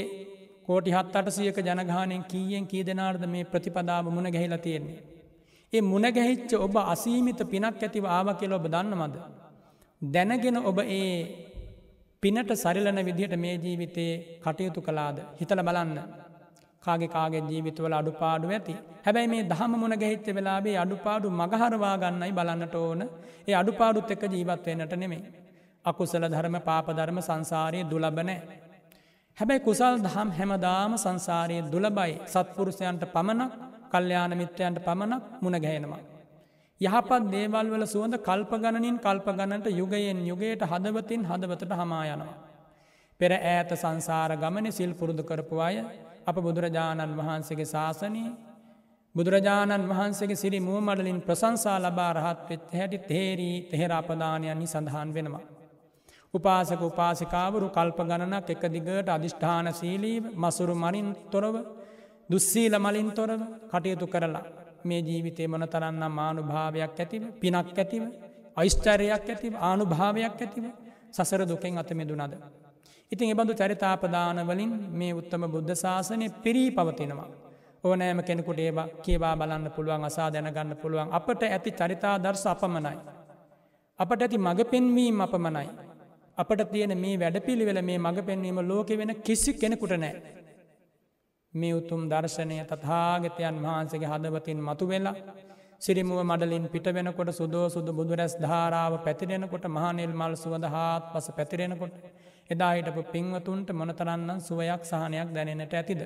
[0.67, 5.01] කෝටි හත් අටසියක ජනගානයෙන් කීයෙන් කී දෙනාර්ද මේ ප්‍රතිපදාව මුණ ගැහිලා තියෙන්නේ.
[5.73, 9.17] ඒ මුණ ගැහිච්ච ඔබ අසීමිත පිනක් ඇතිව ආව කියල ඔබ දන්නමද.
[10.03, 11.13] දැනගෙන ඔබ ඒ
[12.23, 15.99] පිනට සරිලන විදිහට මේ ජීවිතයේ කටයුතු කලාද හිතල බලන්න.
[16.89, 22.75] කාගේ කාගේ ජීවිතවල අඩුපාඩු ඇති හැබැයි මේ දහම මුණ ගැහිච්ච වෙලාබේ අඩුපාඩු මගහරවා ගන්නයි බලන්නට
[22.77, 23.03] ඕන
[23.49, 25.23] ඒ අඩුපාඩුත් එක ජීවත්වයනට නෙමේ.
[25.85, 28.39] අකුසල ධර්ම පාපධර්ම සංසාරය දුලබනෑ.
[29.39, 33.53] හැබැයි කුසල් දහම් හැමදාම සංසාරයේ දුලබයි සත්පුරුෂයන්ට පමණක්
[33.89, 36.03] කල්්‍යයාන මිත්‍රයන්ට පමණක් මුණ ගැහෙනවා.
[36.81, 42.37] යහපත් දේවල් වල සුවඳ කල්ප ගණනින් කල්ප ගණනට යුගයෙන් යුගයට හදවතින් හදවතට හමා යනවා.
[43.21, 45.77] පෙර ඈත සංසාර ගමන සිල් පුරුදු කරපු අය
[46.29, 48.31] අප බුදුරජාණන් වහන්සේගේ ශාසනී
[49.15, 55.45] බුදුරජාණන් වහන්සේගේ සිරි මුවමඩලින් ප්‍රසංසා ලබා රහත් වෙත් හැටි තේරී තෙහෙර අපදානයන්හි සඳහන් වෙනවා.
[56.35, 61.55] උපාසක උපාසිකාවරු කල්ප ගණනක් එක දිගට අධිෂ්ඨාන සීලීව මසුරු මරින් තොරව
[62.31, 64.45] දුස්සීල මලින් තොරව කටයුතු කරලා
[64.85, 68.03] මේ ජීවිතය මොන තරන්නම් මානු භාවයක් ඇතිව පිනක් ඇතිව
[68.57, 70.65] අයිස්චරයක් ඇතිව ආනු භාවයක් ඇතිව
[71.13, 72.35] සසර දුකෙන් අතමිදුනද.
[73.13, 77.29] ඉතින් එබඳු චරිතාපදානවලින් මේ උත්තම බුද්ධ ශාසනය පිරී පවතිනවා.
[77.85, 82.97] ඕනෑම කෙනෙකුට ඒවා කියවා බලන්න පුළුවන් අසා දැනගන්න පුළුවන් අපට ඇති චරිතා දර්ශ අපමනයි.
[83.99, 85.69] අපට ඇති මඟ පෙන්වීම් අපමනයි.
[86.39, 90.15] අපට තියෙන මේ වැඩ පිළිවෙල මේ මඟ පෙන්වීම ලෝක වෙන කිසි කෙනෙකුට නෑ.
[91.55, 95.17] මේ උතුම් දර්ශනය තථාගතයන් වහන්සේගේ හදවතින් මතු වෙලා
[95.81, 101.95] සිරිමුව මඩලින් පිට වෙනකොට සුදෝ සුදු බුදුරැස් ධාරාව පැතිරෙනකොට මහනිල් මල් සුවඳ හාත් පස පැතිරෙනකොට
[102.51, 106.03] එදා හිටපු පින්වතුන්ට මොනතරන්නම් සුවයක් සහනයක් දැනෙනට ඇතිද.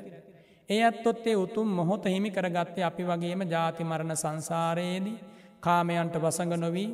[0.71, 5.21] ඒ ඇත්තොත්තේ උතුම් මොහොත හිමි කරගත්තේ අපි වගේම ජාති මරණ සංසාරයේදී
[5.61, 6.91] කාමයන්ට වසඟ නොවී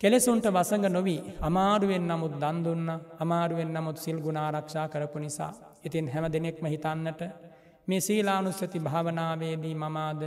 [0.00, 5.52] කෙලෙසුන්ට වසඟ නොවී අමාරුවෙන් නමුත් දන්දුන්න අමාරුවෙන් නමුත් සිල් ගුණාරක්ෂා කරපු නිසා.
[5.84, 7.20] ඉතින් හැම දෙනෙක්ම හිතන්නට
[7.88, 10.22] මේ සීලානුස්සති භාවනාවේදී මමාද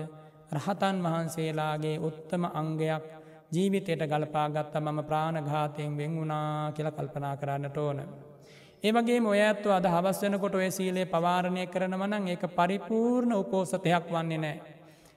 [0.51, 3.05] රහතන් වහන්සේලාගේ උත්තම අංගයක්
[3.52, 8.00] ජීවිතයට ගලපාගත්ත මම ප්‍රාණඝාතයෙන් වෙන් වුණා කියල කල්පනා කරන්නට ඕන.
[8.84, 14.62] ඒවගේ ඔය ඇත්තු අද හවස්වනකොට ඔය සීලේ පවාරණය කරනවනං ඒක පරිපූර්ණ උපෝසතයක් වන්නේ නෑ.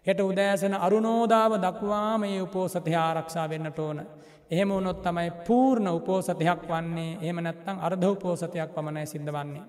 [0.06, 4.00] හෙට උදෑසන අරුණෝදාව දක්වාම ඒ උපෝසතය ආරක්ෂා වෙන්නට ඕන.
[4.50, 9.62] එහෙම වුණොත් තමයි පූර්ණ උපෝසතයක් වන්නේ එහෙම නැත්තං අර්ධ උපෝසතයක් පමණයි සිද්ධ වන්නේ.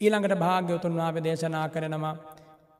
[0.00, 2.16] ඊළඟට භාග්‍යවතුන් වාප දේශනා කරනවා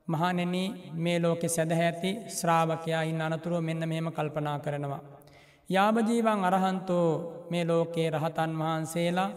[0.08, 0.54] මහනෙන
[0.96, 5.02] මේ ලෝකෙ සැදහැ ඇති ශ්‍රාවකයා ඉන්න අනතුරුව මෙන්න මෙහෙම කල්පනා කරනවා.
[5.70, 7.08] යාබජීවන් අරහන්තෝ
[7.50, 9.30] මේ ලෝකයේ රහතන් වහන්සේලා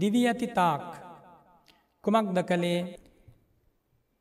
[0.00, 0.86] දිවි ඇති තාක්
[2.04, 2.80] කුමක්ද කළේ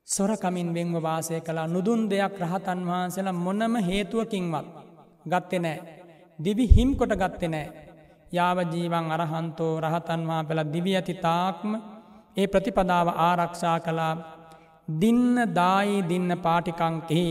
[0.08, 4.68] සොරකමින් වෙංව වාසය කලා නුදුන් දෙයක් රහතන් වහන්සේලා මොනම හේතුවකින්වත්
[5.26, 5.78] ගත්තෙ නෑ.
[6.40, 7.68] දිවි හිම් කොට ගත්තෙ නෑ.
[8.32, 11.72] යාවජීවන් අරහන්තෝ රහතන්වා පෙළ දිවි ඇති තාක්ම
[12.38, 14.14] ඒ ප්‍රතිපදාව ආරක්ෂා කලා
[14.90, 17.28] දින්න දායි දින්න පාටිකංකෙහි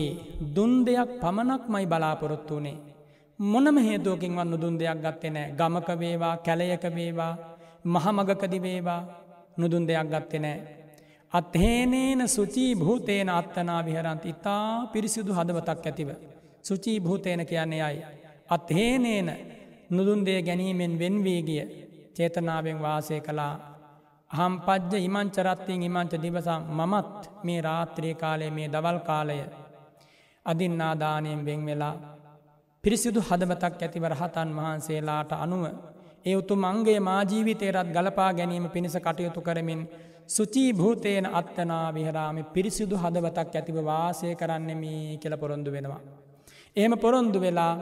[0.55, 2.77] දුන් දෙයක් පමණක් මයි බලාපොරොත්තු වනේ.
[3.39, 7.33] මොනම හේතුවකින් වන්න දුන් දෙයක් ගත්තේ නෑ ගමක වේවා කැලයක වේවා
[7.85, 9.01] මහමගකදි වේවා
[9.57, 10.59] නුදුන් දෙයක් ගත්තේ නෑ.
[11.33, 16.09] අත්හේනේන සුචී භූතේන අත්තනා විහරන්ත ඉතා පිරිසිදු හදවතක් ඇතිව.
[16.63, 17.99] සුචී භූතේන කියන්නේ අයි.
[18.49, 19.29] අත්හේනේන
[19.89, 21.63] නුදුන්දේ ගැනීමෙන් වෙන්වී ගිය
[22.15, 23.53] චේතනාවෙන් වාසය කලා
[24.31, 29.37] හම් පජ්ජ ඉමංචරත්තියෙන් ඉමංච දිවසම් මමත් මේ රාත්‍රී කාලය මේ දවල් කාලය
[30.45, 31.95] අදින්නාදානයෙන් වෙන් වෙලා
[32.83, 35.63] පිරිසිදු හදවතක් ඇතිව රහතන් වහන්සේලාට අනුව
[36.25, 39.81] ඒ උතු මංගේ මාජීවිතයරත් ගලපා ගැනීම පිණිස කටයුතු කරමින්
[40.27, 46.01] සුචී භූතයන අත්තනා විහරාම පිරිසිදු හදවතක් ඇතිව වාසය කරන්නෙමී කියල පොරොන්දු වෙනවා.
[46.75, 47.73] එහෙම පොරොන්දු වෙලා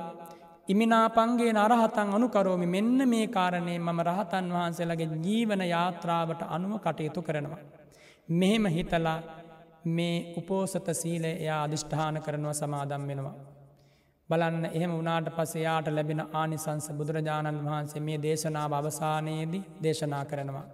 [0.69, 7.63] ඉමිනාපන්ගේ නරහතන් අනුකරෝමි මෙන්න මේ කාරණය මම රහතන් වහන්සේලගේ ජීවන යාත්‍රාවට අනුව කටයුතු කරනවා.
[8.29, 9.19] මෙහෙම හිතලා
[9.87, 13.35] මේ උපෝසත සීලය එයා අධිෂ්ඨාන කරනවා සමාදම් වෙනවා.
[14.29, 20.65] බලන්න එහෙම වනාට පසයාට ලැබෙන ආනිසංස බුදුරජාණන් වහන්සේ මේ දේශනාව අවසානයේදී දේශනා කරනවා.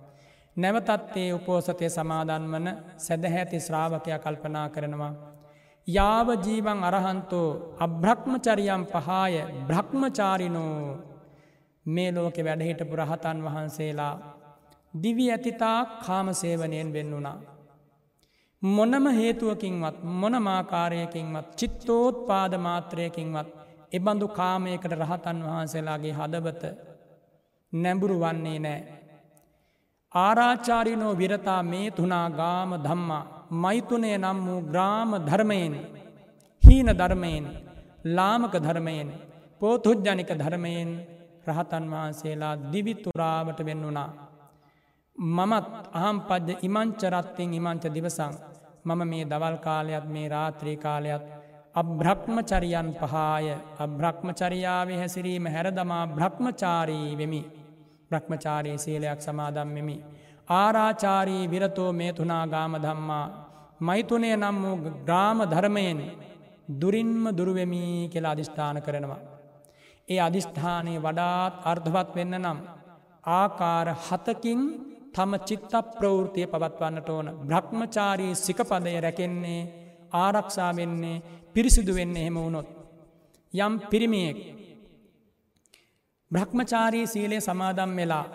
[0.57, 5.13] නැවතත්තේ උපෝසතය සමාදන් වන සැදහැති ශ්‍රාවකය කල්පනා කරනවා.
[5.87, 9.35] යාව ජීවන් අරහන්තෝ අබ්‍රහ්මචරියම් පහාය
[9.67, 10.97] බ්‍රහ්මචාරිනෝ
[11.85, 14.15] මේ ලෝකෙ වැඩහිටපු රහතන් වහන්සේලා
[14.93, 17.37] දිවි ඇතිතා කාමසේවනයෙන් වෙන්නුනා.
[18.61, 23.49] මොනම හේතුවකින්වත් මොනමාකාරයකින්වත් චිත්තෝත් පාද මාත්‍රයකින්වත්
[23.91, 26.63] එබඳු කාමයකට රහතන් වහන්සේලාගේ හදවත
[27.73, 28.81] නැඹුරු වන්නේ නෑ.
[30.11, 33.23] ආරාචාරිනෝ විරතා මේ තුනා ගාම ධම්මා
[33.55, 35.73] මෛතුනය නම් වූ ග්‍රාම ධර්මයෙන්
[36.63, 37.45] හීන ධර්මයෙන්
[38.07, 39.09] ලාමක ධර්මයෙන්
[39.59, 40.89] පෝතුජ්ජනික ධර්මයෙන්
[41.47, 44.09] රහතන් වහන්සේලා දිවිතුරාවට වෙන්නුනා.
[45.15, 48.33] මමත් අහම් පද්ජ ඉමංචරත්තිෙන් ඉමංච දිවසං
[48.85, 51.23] මම මේ දවල් කාලයත් මේ රාත්‍රී කාලයත්
[51.75, 53.47] අබ්‍රහ්මචරියන් පහාය
[53.79, 57.41] අබ්‍රහ්මචරියාවේ හැසිරීම හැරදමා බ්‍රහ්මචාරී වෙමි
[58.11, 59.97] බ්‍රහ්මචාරී සීලයක් සමාදම්වෙමි.
[60.51, 63.42] ආරාචාරී විරතෝ මේ තුනා ගාම ධම්මා
[63.87, 65.99] මෛතුනය නම් වූ ග්‍රාම ධර්මයෙන්
[66.71, 69.21] දුරින්ම දුරුවෙමී කියලා අධිෂ්ඨාන කරනවා.
[70.07, 72.59] ඒ අධිෂ්ඨානය වඩාත් අර්ධවත් වෙන්න නම්
[73.33, 74.61] ආකාර හතකින්
[75.15, 79.61] තම චිත්ත ප්‍රවෘතිය පවත්වන්නට ඕන බ්‍රහ්මචාරී සිකපදය රැකෙන්නේ
[80.15, 82.67] ආරක්ෂා වෙන්නේ පිරිසිදු වෙන්න එහෙම වුණොත්.
[83.53, 84.37] යම් පිරිමියෙක්
[86.31, 88.25] බ්‍රහ්මචාරී සීලය සමාදම් වෙලා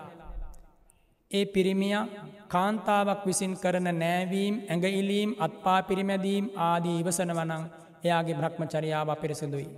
[1.30, 1.96] ඒ පිරිමිය
[2.48, 7.64] කාන්තාවක් විසින් කරන නෑවීම් ඇඟඉලීම් අත්පා පිරිමැදීම් ආදී ඉවසන වනං
[8.04, 9.68] එයාගේ බ්‍රහ්මචරියාව පිරිසිදුයි.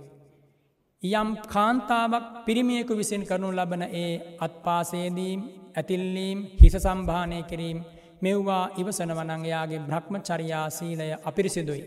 [1.03, 5.39] යම් කාන්තාවක් පිරිමියෙකු විසින් කරනු ලබන ඒ අත්පාසේදීම්
[5.75, 7.79] ඇතිල්ලීම් හිස සම්භානය කිරීම්
[8.21, 11.83] මෙව්වා ඉවසන වනංයාගේ බ්‍රහ්ම චරියාසීලය අපිරිසිදුයි.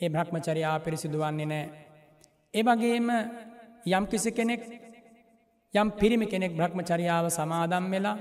[0.00, 1.66] ඒ බ්‍රහ්ම චරියා පිරිසිදු වන්නේ නෑ.
[2.54, 3.08] ඒවගේම
[3.88, 4.62] යම් කිසි කෙනෙක්
[5.74, 8.16] යම් පිරිමි කෙනෙක් බ්‍රහ්ම චරියාව සමාදම් වෙලා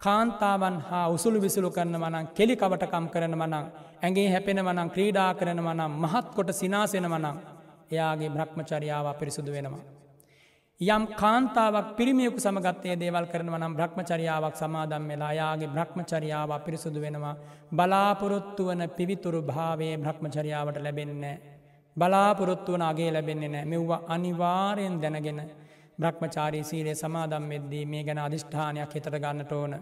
[0.00, 3.64] කාන්තාවන් හා උසුළු විසුළු කරන වනං කෙලි කවටකම් කරන වනං
[4.02, 7.38] ඇගේ හැපෙන වනං ක්‍රීඩා කරන වනම් මහත් කොට සිනාසෙන වනං
[7.90, 9.84] එයාගේ බ්‍රහ්මචරියාව පිරිසුදු වෙනවා.
[10.80, 17.34] යම් කාන්තාවක් පිරිමියකු සමගත්තේ දේවල් කරනව නම් බ්‍රහ්මචරියාවක් සමාදම් වෙලා යාගේ බ්‍රහ්මචරියාව පිරිසුදු වෙනවා
[17.72, 21.36] බලාපොරොත්තු වන පිවිතුරු භාවේ බ්‍රහ්මචරියාවට ලැබෙන්නේ.
[21.96, 25.40] බලාපොරොත්තු වන අගේ ලැබෙන්නේ නෑ මෙව්ව අනිවාරයෙන් දැනගෙන
[25.98, 29.74] බ්‍රහ්මචාරී සීලේ සමාදම් වෙද්දී මේ ගැන අධිෂ්ඨානයක් හිතට ගන්නට ඕන.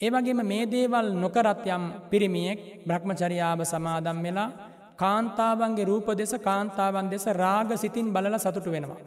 [0.00, 4.48] ඒවගේම මේ දේවල් නොකරත් යම් පිරිමියෙක් බ්‍රහ්මචරියාව සමාදම් වෙලා
[4.96, 9.00] කාන්තාවන්ගේ රූප දෙස කාන්තාවන් දෙස රාග සිතින් බලල සතුටු වෙනවා.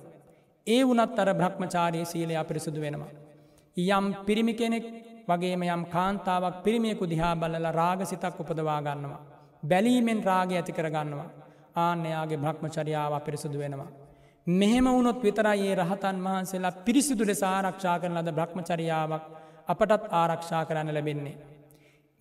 [0.67, 3.11] ඒ වනත් අර බ්‍රහ්මචාරී සීලය අපිරිසුදු වෙනවා.
[3.77, 4.85] යම් පිරිමි කෙනෙක්
[5.27, 9.21] වගේම යම් කාන්තාවක් පිරිමියකු දිහා බලල රාග සිතක් උපදවා ගන්නවා.
[9.63, 11.29] බැලීමෙන් රාග ඇති කරගන්නවා.
[11.77, 13.91] ආන්‍යයාගේ බ්‍රහ්මචරියාව අපිරිසුදු වෙනවා.
[14.47, 19.23] මෙහෙම වුණොත් විතරයි ඒ රහතන් වහන්සේලා පිරිසිදු ලෙස ආරක්ෂා කරන ලද බ්‍රහ්මචරියාවක්
[19.67, 21.36] අපටත් ආරක්ෂා කරන්න ලැබෙන්නේ.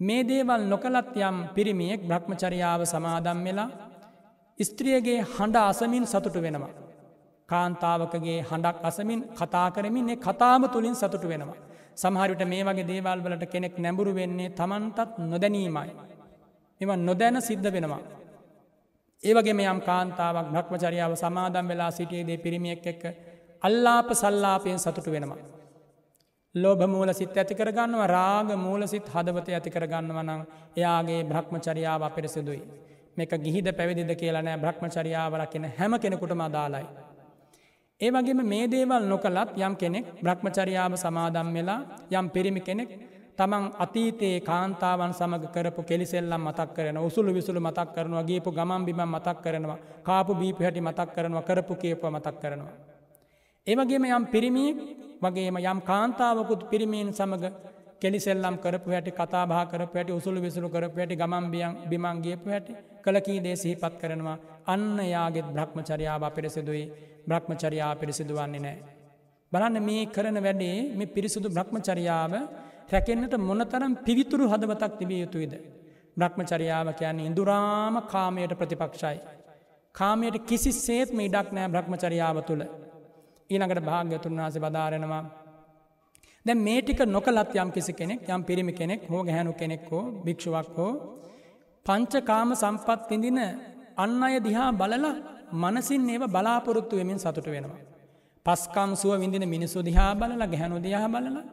[0.01, 3.69] මේ දේවල් නොකලත් යම් පිරිමියෙක් බ්‍රහ්මචරියාව සමාදම් වෙලා
[4.59, 6.73] ස්ත්‍රියගේ හඬ අසමින් සතුටු වෙනවා.
[7.49, 11.62] කාන්තාවකගේ හඬක් අසමින් කතා කරමින් ඒ කතාම තුළින් සතුටු වෙනවා.
[11.95, 15.91] සමහරිට මේ වගේ දේවල් වලට කෙනෙක් නැඹුරු වෙන්නේ තමන්ටත් නොදැනීමයි.
[16.81, 18.03] එම නොදැන සිද්ධ වෙනවා.
[19.23, 23.05] ඒවගේ යම් කාන්තාවක් බ්‍රහ්මචරියාව සමාදම් වෙලා සිටියේදේ පිරිමියෙක් එක්ක
[23.63, 25.39] අල්ලාප සල්ලාපයෙන් සතුටු වෙනවා.
[26.55, 30.43] ලෝභ මූල සිත් ඇති කරගන්නව රාග මූල සිත් හදවත ඇති කරගන්නව නම්
[30.77, 32.63] එයාගේ බ්‍රහ්මචරියාව අපිරිසිදුයි.
[33.17, 36.87] මේක ගිහිද පැවිදිද කියලා නෑ බ්‍රහ්මචරියාව රකින හැම කෙනෙකුටම අදාලයි.
[38.01, 41.81] ඒ වගේම මේ දේවල් නොකලත් යම් කෙනෙක් බ්‍රහ්මචරියාව සමාදම් වෙලා
[42.13, 42.91] යම් පිරිමි කෙනෙක්
[43.38, 49.01] තමන් අතීතයේ කාන්තාවන් සමඟ කරපු කෙලිසෙල්ලම් මතක් කරන උසුළු විසුළු මතක් කරනවා ගේපු ගමන් බිම
[49.07, 52.75] මතක් කරනවා කාපු බීප හැටි මතක් කරනවා කරපු කියපුව මතක් කරනවා.
[53.66, 54.66] ඒවගේම යම් පිරිමි
[55.22, 57.44] වගේම යම් කාන්තාවකුත් පිරිමීන් සමඟ
[58.01, 62.72] කෙලිසෙල්ලම් කරපු හැටි කතාබා කරපු හැටි උසුළු විසුළු කරපු හැටි ගමන්බියන් බිමන්ගේපු හැටි
[63.03, 66.85] කලකී දේ සිහිපත් කරනවා අන්න යාගෙත් බ්‍රහ්මචරියාව පිරිසිදුයි
[67.29, 68.79] බ්‍රහ්මචරියා පිරිසිදුවන්නේ නෑ.
[69.53, 72.33] බලන්න මේ කරන වැඩේ මේ පිරිසිදු බ්‍රහ්මචරියාව
[72.88, 75.55] රැකෙන්න්නට මොනතරම් පිවිතුරු හදවතක් තිබිය යුතුයිද.
[76.16, 79.18] බ්‍රහ්මචරියාව කියන්නේ ඉඳුරාම කාමයට ප්‍රතිපක්ෂයි.
[79.94, 82.62] කාමයට කිසි සේත්ම ඉඩක් නෑ බ්‍රහ්මචරියාව තුළ
[83.51, 85.25] ඊනකට භාග්‍යතුන් වහස බදාරෙනවා.
[86.46, 90.92] දැ මේටික නොකලත් යම් කිසි කෙනෙක් යම් පිරිමි කෙනෙක් හෝ ගැහැනු කෙනෙක් හෝ භික්ෂුවක් හෝ
[91.87, 93.40] පංචකාම සම්පත් විඳින
[93.96, 95.14] අන්න අය දිහා බලලා
[95.55, 97.81] මනසින් ඒව බලාපොරොත්තු වෙමින් සතුට වෙනවා.
[98.46, 101.44] පස්කම් සුව විඳින මිනිසු දිහා බලලා ගැහැනු දිහා බලලා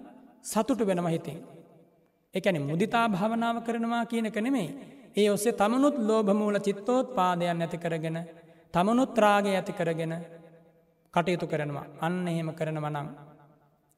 [0.43, 1.39] සතුටු වෙනම හිතින්.
[2.33, 4.69] එකැන මුදිතා භාවනාව කරනවා කියනක නෙමේ.
[5.15, 8.17] ඒ ඔස්සේ තමනුත් ලෝභමූල චිත්තෝත් පාදයන් ඇති කරගෙන
[8.73, 10.13] තමනුත් රාගය ඇති කරගෙන
[11.13, 13.07] කටයුතු කරනවා අන්න එහෙම කරනව නම්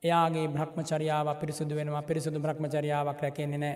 [0.04, 3.76] එයාගේ බ්‍රහ්මචරියාව පිරිසුදු වෙනවා පිරිසුදු බ්‍රහ්මචරියාවක් රැකෙන්නේ නෑ.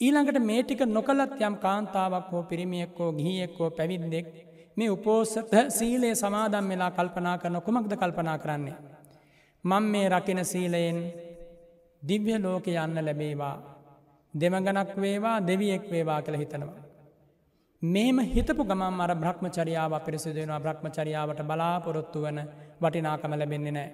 [0.00, 4.28] ඊළඟට මේටික නොකලත් යම් කාන්තාවක් හෝ පිරිමියෙක්කෝ ගිහියෙක්කෝ පැවිද්දෙක්
[4.76, 8.76] මේ උපෝසත සීලේ සමාදම් වෙලා කල්පනා කරන කුමක්ද කල්පනා කරන්නේ.
[9.64, 10.98] මං මේ රකින සීලයෙන්
[12.02, 13.56] දිව්‍ය ලෝක යන්න ලැබේවා
[14.34, 16.82] දෙමගනක් වේවා දෙවියෙක් වේවා කළ හිතනවා.
[17.82, 22.38] මෙම හිතපු ගමම් අර බ්‍රහ්මචරියාව පිරිසිදුවෙනවා බ්‍රහ්මචරියාවට බලාපොරොත්තු වන
[22.80, 23.90] වටිනාකම ලැබෙන්නේ නෑ.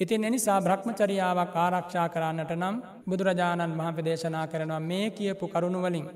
[0.00, 2.76] ඉතින් එනිසා බ්‍රහ්මචරියාවක් ආරක්ෂා කරන්නට නම්
[3.08, 6.06] බුදුරජාණන් මහප දේශනා කරනවා මේ කියපු කරුණුවලින්.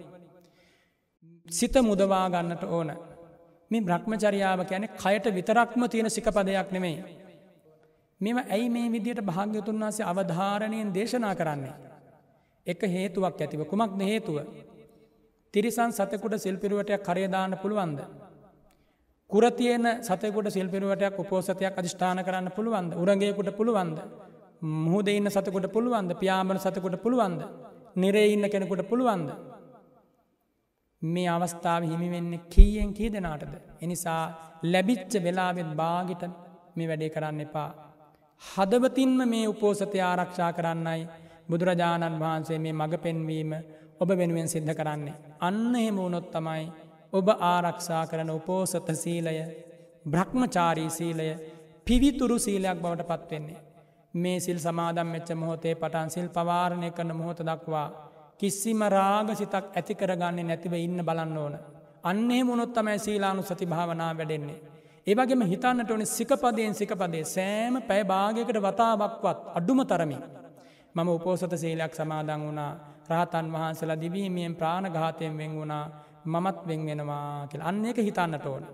[1.49, 2.91] සිත මුදවා ගන්නට ඕන.
[3.71, 7.22] මේ බ්‍රහ්මචරියාව කියන කයට විතරක්ම තියෙන සිකපදයක් නෙමෙයි.
[8.23, 11.75] මෙම ඇයි මේ විදියට භාග්‍යතුන් වන්සේ අවධාරණයෙන් දේශනා කරන්නේ.
[12.67, 14.37] එක හේතුවක් ඇතිව කුමක්ද හේතුව
[15.55, 17.99] තිරිසන් සතකුට සිල්පිරුවටයක් කරයදාන්න පුළුවන්ද.
[19.31, 23.99] කුරතියන සතකුට සිල්පිරුවටයක් උපෝසතයක් අධිෂ්ඨාන කරන්න පුළුවන්ද උරගේකුට පුළුවන්ද.
[24.63, 27.43] මුහද ඉන්න සතකුට පුළුවන්ද පියාමන සතකුට පුළුවන්ද.
[27.97, 29.29] නිරේ ඉන්න කෙනෙකුට පුළුවන්ද.
[31.03, 33.55] මේ අවස්ථාව හිමිවෙන්නේ කීයෙන් කී දෙනාටද.
[33.81, 34.23] එනිසා
[34.65, 36.23] ලැබිච්ච වෙලාවෙත් බාගිට
[36.77, 37.71] මේ වැඩේ කරන්න එපා.
[38.41, 41.03] හදවතින්ම මේ උපෝසතය ආරක්ෂා කරන්නයි
[41.49, 43.53] බුදුරජාණන් වහන්සේ මේ මඟ පෙන්වීම
[44.01, 45.21] ඔබ වෙනුවෙන් සිද්ධ කරන්නේ.
[45.41, 46.65] අන්න එහෙම වුණොත් තමයි
[47.13, 49.37] ඔබ ආරක්ෂා කරන උපෝසත සීලය
[50.05, 51.29] බ්‍රහ්මචාරී සීලය
[51.87, 53.61] පිවිතුරු සීලයක් බවට පත්වෙන්නේ.
[54.15, 57.89] මේ සිල් සමාදම් මෙච්ච මොහොතේ පටන් සිල් පවාරණය කරන මොහොත දක්වා
[58.41, 61.55] කිසිම රාගසිතක් ඇති කරගන්නේ නැතිව ඉන්න බලන්න ඕන.
[62.05, 64.61] අන්නේ මුණොත් තමයි සීලානු සති භාවනා වැඩෙන්නේ.
[65.07, 70.23] ඒවගේම හිතන්නට ඕන සිකපදයෙන් සිකපදේ සෑම පැය භාගයකට වතාවක්වත් අඩුම තරමින්.
[70.95, 72.73] මම උපෝසත සීලයක් සමාදන් වුණා
[73.09, 75.85] රහතන් වහන්සලා දිවීමයෙන් ප්‍රාණඝාතයෙන් වෙන් වුණා
[76.25, 78.65] මමත් වෙන් වෙනවා කියල අන්න එක හිතන්නට ඕන.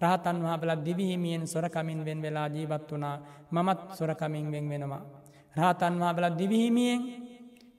[0.00, 3.16] රහතන් වහබලත් දිවිහිමියෙන් සොරකමින් වෙන් වෙලා ජීවත් වනා
[3.50, 5.02] මමත් සොරකමින් වෙන් වෙනවා.
[5.54, 7.00] රහතන් වහබලත් දිවිහිමියෙන්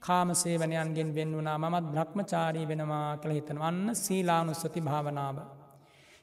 [0.00, 5.36] කාමසේවනයන්ගෙන් වෙන් වුනා මමත් බ්‍රහ්මචාරී වෙනවා කළ හිතන වන්න සීලානුස්සති භාවනාව.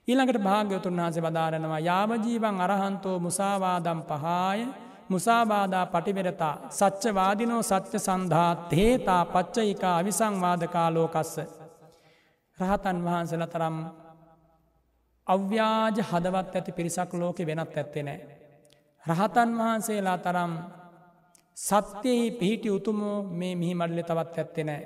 [0.08, 4.60] ඊළඟට භාග්‍යවතුන් වහස වදාරනවා යාවජීවන් අරහන්තෝ මුසාවාදම් පහාය
[5.10, 11.36] මුසාබාධා පටිවෙරතා සච්චවාදිනෝ සච්ච සන්ධා තේතා පච්චයිකා අවිසංවාදකාලෝකස්ස.
[12.58, 13.78] රහතන් වහන්සල තරම්
[15.28, 18.20] අව්‍යාජ හදවත් ඇති පිරිසක් ලෝකෙ වෙනත් ඇත්තේ නෑ.
[19.06, 20.54] රහතන් වහන්සේලා තරම්
[21.58, 24.84] සත්‍යයෙහි පිහිටි උතුමෝ මේ මිහි මඩලි තවත් ඇත්තේ නෑ.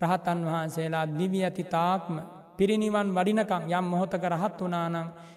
[0.00, 2.16] රහතන් වහන්සේලා දිවි ඇති තාක්ම
[2.56, 4.96] පිරිනිවන් වඩිනකං යම් මොහොතක රහත් වනානං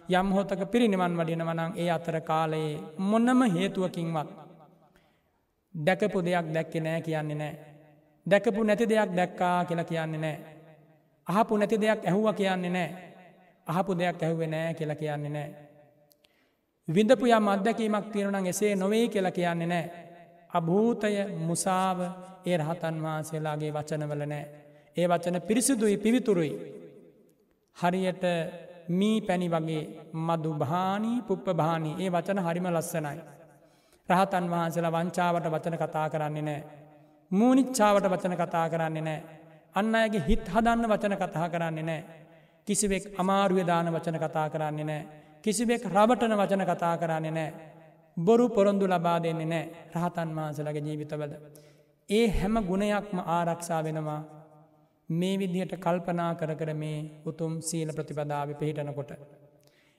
[0.09, 4.29] යම් හොතක පිරිනිවන් වඩිනවනං ඒ අතර කාලයේ මොන්නම හේතුවකින්වත්
[5.75, 7.55] දැකපු දෙයක් දැක්කෙ නෑ කියන්නේ නෑ.
[8.25, 10.37] දැකපු නැති දෙයක් දැක්කා කියලා කියන්නේ නෑ.
[11.27, 12.89] අහපු නැති දෙයක් ඇහුව කියන්නේ නෑ.
[13.67, 15.49] අහපු දෙයක් ඇහුවේ නෑ කියලා කියන්නේ නෑ.
[16.87, 19.85] විඳපු යම් අත්දැකීමක් තියෙනනම් එසේ නොවේ කියලා කියන්නේ නෑ.
[20.49, 21.99] අභූතය මුසාව
[22.45, 24.45] ඒ රහතන් වහන්සේලාගේ වචනවල නෑ.
[24.97, 26.84] ඒ වචන පිරිසිදුයි පිවිතුරුයි
[27.77, 28.25] හරියට
[28.89, 29.83] මී පැණි වගේ
[30.27, 33.19] මදු භානී පුප්ප භානී ඒ වචන හරිම ලස්සනයි.
[34.09, 36.61] රහතන් වහන්සේලා වංචාවට වචන කතා කරන්නේ නෑ.
[37.31, 39.19] මූනිච්චාවට වචන කතා කරන්නේ නෑ.
[39.75, 42.01] අන්න අයගේ හිත් හදන්න වචන කතා කරන්නේ නෑ.
[42.67, 45.01] කිසිවෙක් අමාරුවදාන වචන කතා කරන්නේ නෑ.
[45.43, 47.51] කිසිවෙක් රබටන වචන කතා කරන්නේ නෑ.
[48.17, 49.65] බොරු පොරොන්දු ලබා දෙන්නේ නෑ
[49.95, 51.33] රහතන් වහන්සලගේ ජීවිතවල.
[52.09, 54.21] ඒ හැම ගුණයක්ම ආරක්ෂා වෙනවා
[55.09, 59.11] මේ විදිහට කල්පනා කර කර මේ උතුම් සීල ප්‍රතිපදාව පිහිටනකොට.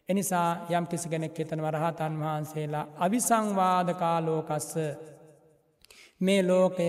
[0.09, 4.72] එනිසා යම් කිසි කෙනෙක් එතන වරහතන් වහන්සේලා අවිසංවාදකාලෝකස්ස
[6.20, 6.88] මේ ලෝකය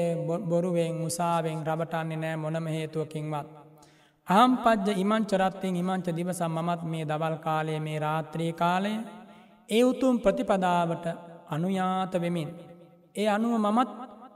[0.49, 3.47] බොරුවෙන් මුසාාවෙන් රබටන්නේ නෑ මොනම හේතුවකින්වත්.
[4.28, 8.93] අහම් පජ්ජ ඉමංචරත්තිෙන් ඉමංච දිවසම් මමත් මේ දවල් කාලය මේ රාත්‍රී කාලය
[9.70, 11.05] ඒ උතුම් ප්‍රතිපදාවට
[11.49, 12.49] අනුයාත වෙමින්.
[13.15, 13.89] ඒ අනුව මමත්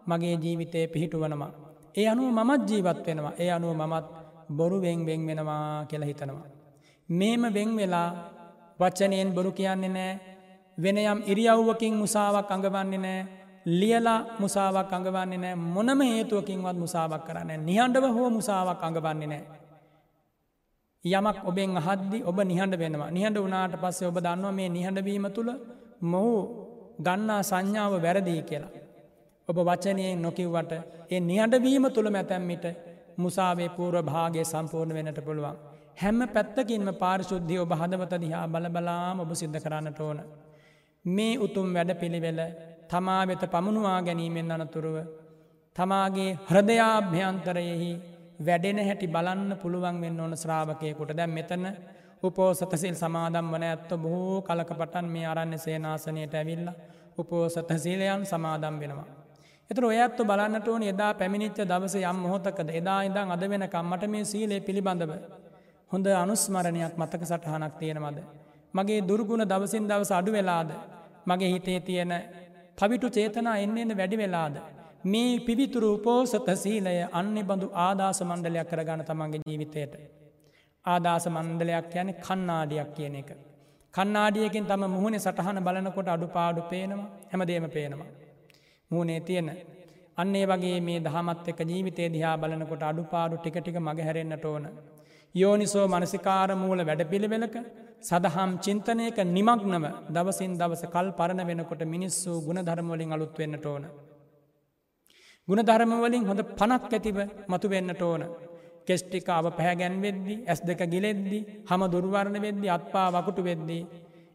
[0.08, 1.61] මගේ ජීවිතය පිහිටුවනවා.
[1.96, 4.06] ඒ අනුව මමත් ජීවත් වෙනවා ඒ අනුව මමත්
[4.50, 6.48] බොරු වෙන් වෙන් වෙනවා කියලා හිතනවා.
[7.10, 8.10] මේම වෙන් වෙලා
[8.80, 10.20] වච්චනයෙන් බොරු කියන්නේ නෑ
[10.78, 13.20] වෙන යම් ඉරියව්වකින් මුසාවක් අඟවන්නේ නෑ
[13.72, 19.44] ලියලා මුසාවක් අඟවන්නේ නෑ මොනම හේතුවකින්වත් මුසාවක් කරන්න නිහඬව හෝ මුසාවක් අඟවන්නේ නෑ.
[21.06, 25.52] යමක් ඔබෙන් අහද්දි ඔබ නිහඬ වෙනවා නිහඬ වනාට පස්සේ ඔබ දන්නවා මේ නිහඬවීම තුළ
[26.04, 26.34] මොහු
[27.00, 28.81] ගන්නා සංඥාව වැරදිී කියලා.
[29.48, 30.72] ඔබ වචනයෙන් නොකිව්වට
[31.10, 32.66] ඒ නිහඬවීම තුළ මැතැම්මිට
[33.18, 35.56] මුසාවේ පූර්ව භාගය සම්පූර්ණ වෙනට පුළුවන්.
[35.98, 40.20] හැම පැත්තකින්ම පාරිශුද්ධිය ඔබ හදවත දිහා බලබලාම ඔබ සිද්ධ කරන්නට ඕන.
[41.06, 42.40] මේ උතුම් වැඩ පිළිවෙල
[42.88, 44.98] තමා වෙත පමුණවා ගැනීමෙන් අනතුරුව.
[45.76, 47.92] තමාගේ හෘදයාභ්‍යන්තරයෙහි
[48.40, 51.66] වැඩෙන හැටි බලන්න පුළුවන් වෙන්න ඕන ශ්‍රාවකයකුට දැම් මෙතන
[52.24, 56.68] උපෝසතසිල් සමාදම් වන ඇත්ත බොහෝ කලක පටන් මේ අරන්න සේනාසනයට ඇවිල්ල
[57.18, 59.21] උපෝසත සීලයන් සමාදම් වෙනවා.
[59.72, 64.24] එතර ඔයත්තු බලන්නට ඕන එදා පැමිණිච්ච දවස යම් මොහොතකද එදා ඉදං අද වෙනකම් මට මේ
[64.26, 65.12] සීලේ පිළිබඳව
[65.92, 68.18] හොඳ අනුස්මරණයක් මතක සටහනක් තියෙනවද.
[68.74, 70.70] මගේ දුර්ගුණ දවසින් දවස අඩු වෙලාද.
[71.26, 72.14] මගේ හිතේ තියෙන
[72.78, 74.56] පවිටු චේතනා එන්න එන්න වැඩි වෙලාද.
[75.06, 79.94] මේ පිවිතුරු උපෝසත සීලය අන්නෙ බඳු ආදාස මණ්ඩලයක් කරගන තමන්ගේ ජීවිතයට.
[80.86, 83.30] ආදාස මණ්ඩලයක් යන කන්නාඩියක් කියන එක.
[83.94, 88.10] කන්නාඩියකින් තම මුහුණේ සටහන බලනකොට අඩු පාඩු පේනවා හැමදේම පේනවා.
[88.92, 89.50] මූනේ තියෙන.
[90.18, 94.66] අන්නේ වගේ මේ දහමත් එක ජීවිතේ දිහා බලනකොට අඩුපාඩු ටිකටික මගහැරෙන්න්නට ඕන.
[95.36, 97.56] යෝනිසෝ මනසිකාර මූල වැඩ පිළිවෙලක
[98.02, 103.84] සදහම් චින්තනයක නිමක්නව දවසින් දවස කල් පරණ වෙනකොට මිනිස්සු ගුණ ධර්මවලින් අලුත් වෙන්නට ඕන.
[105.48, 107.18] ගුණ ධර්මවලින් හොඳ පනක් ඇතිව
[107.48, 108.24] මතු වෙන්නට ඕන.
[108.88, 111.40] කෙස්්ටිකාව පැහැගැන් වෙද්දි ඇස් දෙක ගිලෙද්දි
[111.70, 113.84] හම දුර්වරණ වෙද්දි අත්පා වකුටු වෙද්දී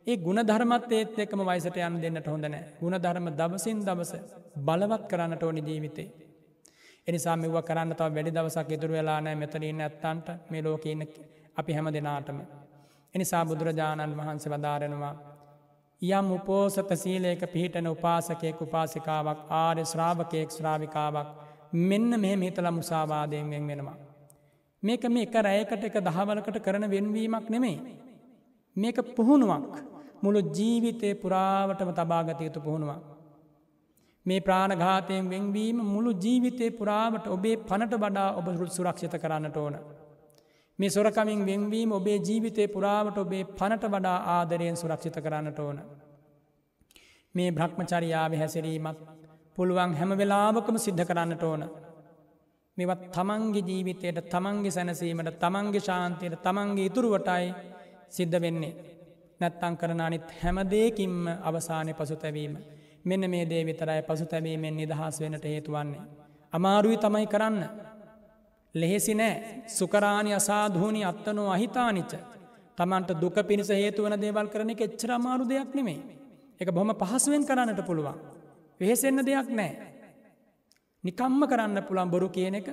[0.06, 4.12] ඒ ගුණ ධර්මත් ඒත් එක්කම වයිසට යන් දෙන්නට හොඳනෑ ගුණ ධර්ම දවසින් දවස
[4.58, 6.08] බලවත් කරන්නට ඕනි ජීවිතේ.
[7.08, 11.02] එනිසා මෙව කරන්න තව වැඩි දවසක් ඉතුරු වෙලා නෑ මෙතනන්න ඇත්තන්ට මේ ලෝකඉන්න
[11.56, 12.38] අපි හැම දෙනාටම.
[13.14, 15.14] එනිසා බුදුරජාණන් වහන්සේ වදාරෙනවා.
[16.02, 21.28] යම් උපෝසත සීලේක පිහිටන උපාසකයෙක් උපාසිකාවක් ආර්ය ශ්‍රාවකයෙක් ශ්‍රාවිකාවක්
[21.72, 23.96] මෙන්න මෙහ හිතල මුසාවාදයෙන් වෙන් වෙනවා.
[24.82, 27.76] මේක මේ එක රෑකට එක දහවලකට කරන වෙන්වීමක් නෙමෙයි.
[28.76, 29.95] මේක පුහුණුවක්.
[30.22, 33.00] මුළු ජීවිතය පුරාවටම තබාගත යුතු පුහුණුවක්.
[34.26, 39.76] මේ ප්‍රාණඝාතයෙන් වෙන්වීම මුළු ජීවිතය පුරාවට ඔබේ පනට වඩා ඔබ සුරක්ෂිත කරන්නට ඕන.
[40.78, 45.78] මේ සොරකමින් වෙන්වීම ඔබේ ජීවිතය පුරාවට ඔබේ පනට වඩා ආදරයෙන් සුරක්ෂිත කරන්නට ඕන.
[47.34, 48.98] මේ බ්‍රහ්මචරියාව හැසිරීමත්
[49.56, 51.62] පුළුවන් හැම වෙලාවකම සිද්ධ කරන්නට ඕන.
[52.76, 57.46] මෙවත් තමන්ගේ ජීවිතයට තමන්ගේ සැනසීමට තමන්ගේ ශාන්තයට තමන්ගේ ඉතුරුවටයි
[58.08, 58.95] සිද්ධ වෙන්නේ.
[59.40, 62.56] නැත්තං කරන අනිත් හැමදේකින්ම අවසානය පසු තැවීම.
[63.04, 66.00] මෙන්න මේ දේ විතරයි පසු තැවීමෙන් නිදහස් වෙනට හේතුවන්නේ.
[66.52, 67.64] අමාරුයි තමයි කරන්න.
[68.74, 72.12] ලෙහෙසි නෑ සුකරාණි අසාධූනි අත්තනෝ අහිතානිච්ච.
[72.78, 76.00] තමන්ට දුක පිණිස හේතුවන දේවල් කරන එක එච්චර අමාරු දෙයක් නෙමේ.
[76.60, 78.16] එක බොහොම පහසුවෙන් කරන්නට පුළුවන්.
[78.80, 79.72] වෙහෙසෙන්න දෙයක් නෑ.
[81.04, 82.68] නිකම්ම කරන්න පුළන් බොරු කියන එක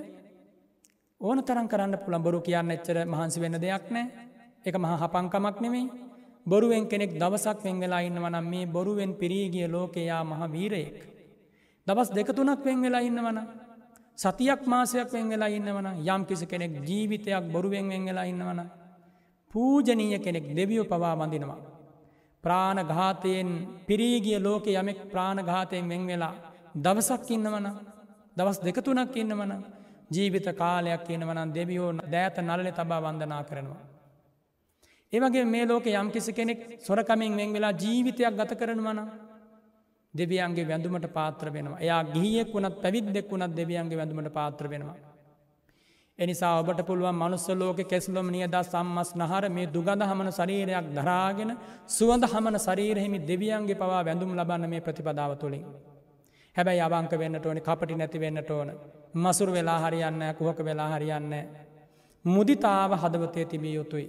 [1.21, 4.05] ඕන තරන් කරන්න පුළන් බොරු කියන්න එච්චර මහන්සි වෙන්න දෙයක් නෑ
[4.65, 5.85] එක මහා හපංකමක් නෙමෙයි
[6.45, 10.95] බොරුවෙන් කෙනෙක් දවසක් වෙන් වෙලා ඉන්නවනම් මේ බොරුවෙන් පිරීගිය ලෝකයා මහ වීරයෙක්.
[11.87, 13.39] දවස් දෙකතුනක් වෙන් වෙලා ඉන්නවන.
[14.17, 18.59] සතියක් මාසයක් වෙන් වෙලා ඉන්නවන යම් කිසි කෙනෙක් ජීවිතයක් බොරුවෙන් වෙන් වෙලා ඉන්නවන.
[19.51, 21.61] පූජනීය කෙනෙක් දෙවියෝ පවා වඳිනවා.
[22.43, 23.49] ප්‍රාණඝාතයෙන්
[23.87, 26.35] පිරීගිය ලෝක යමෙක් ප්‍රාණඝාතයෙන් වෙන් වෙලා
[26.75, 27.67] දවසක් ඉන්නවන
[28.37, 29.51] දවස් දෙකතුනක් ඉන්නවන
[30.11, 33.92] ජීවිත කාලයක් ඉන්නවනන් දෙවියෝ දෑත නල්ලෙ තබා වන්දනා කරනවා.
[35.13, 38.99] ඒවගේ මේ ලෝක යම් කිසි කෙනෙක් සොරකමින් වෙන් වෙලා ජීවිතයක් ගත කරනවන
[40.13, 44.97] දෙවියන්ගේ වැඳුමට පාත්‍ර වෙනවා එයා ගිහියෙක් වුණත් පැවිද්දෙක් වුණත් දෙවියන්ගේ වැඳුමට පාත්‍ර වෙනවා.
[46.19, 51.51] එනිසා ඔබට පුළුවන් මනුස්ස ලෝක කෙස්ලොම නියද සම්මස් නහර මේ දුගඳ හමන ශරීරයක් දරාගෙන
[51.87, 55.65] සුවඳ හමන ශරීරහෙමි දෙවියන්ගේ පවා වැඳුම් ලබන්න මේ ප්‍රතිපදාව තුළින්.
[56.55, 58.69] හැබැයි අවංක වෙන්නට ඕනි කපටි නැති වෙන්නට ඕන
[59.15, 61.33] මසුර වෙලා හරියන්න කුහක වෙලා හරියන්න.
[62.25, 64.07] මුදිතාව හදවතය තිබිය යුතුයි.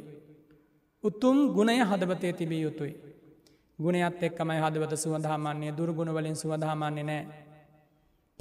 [1.04, 2.94] උතුම් ගුණය හදවතය තිබිය යුතුයි.
[3.78, 7.22] ගුණයත් එක්කමයි හදවත සුවඳහාමන්නේ දුර්ගුණවලින් සුවඳහාමන්නේ නෑ.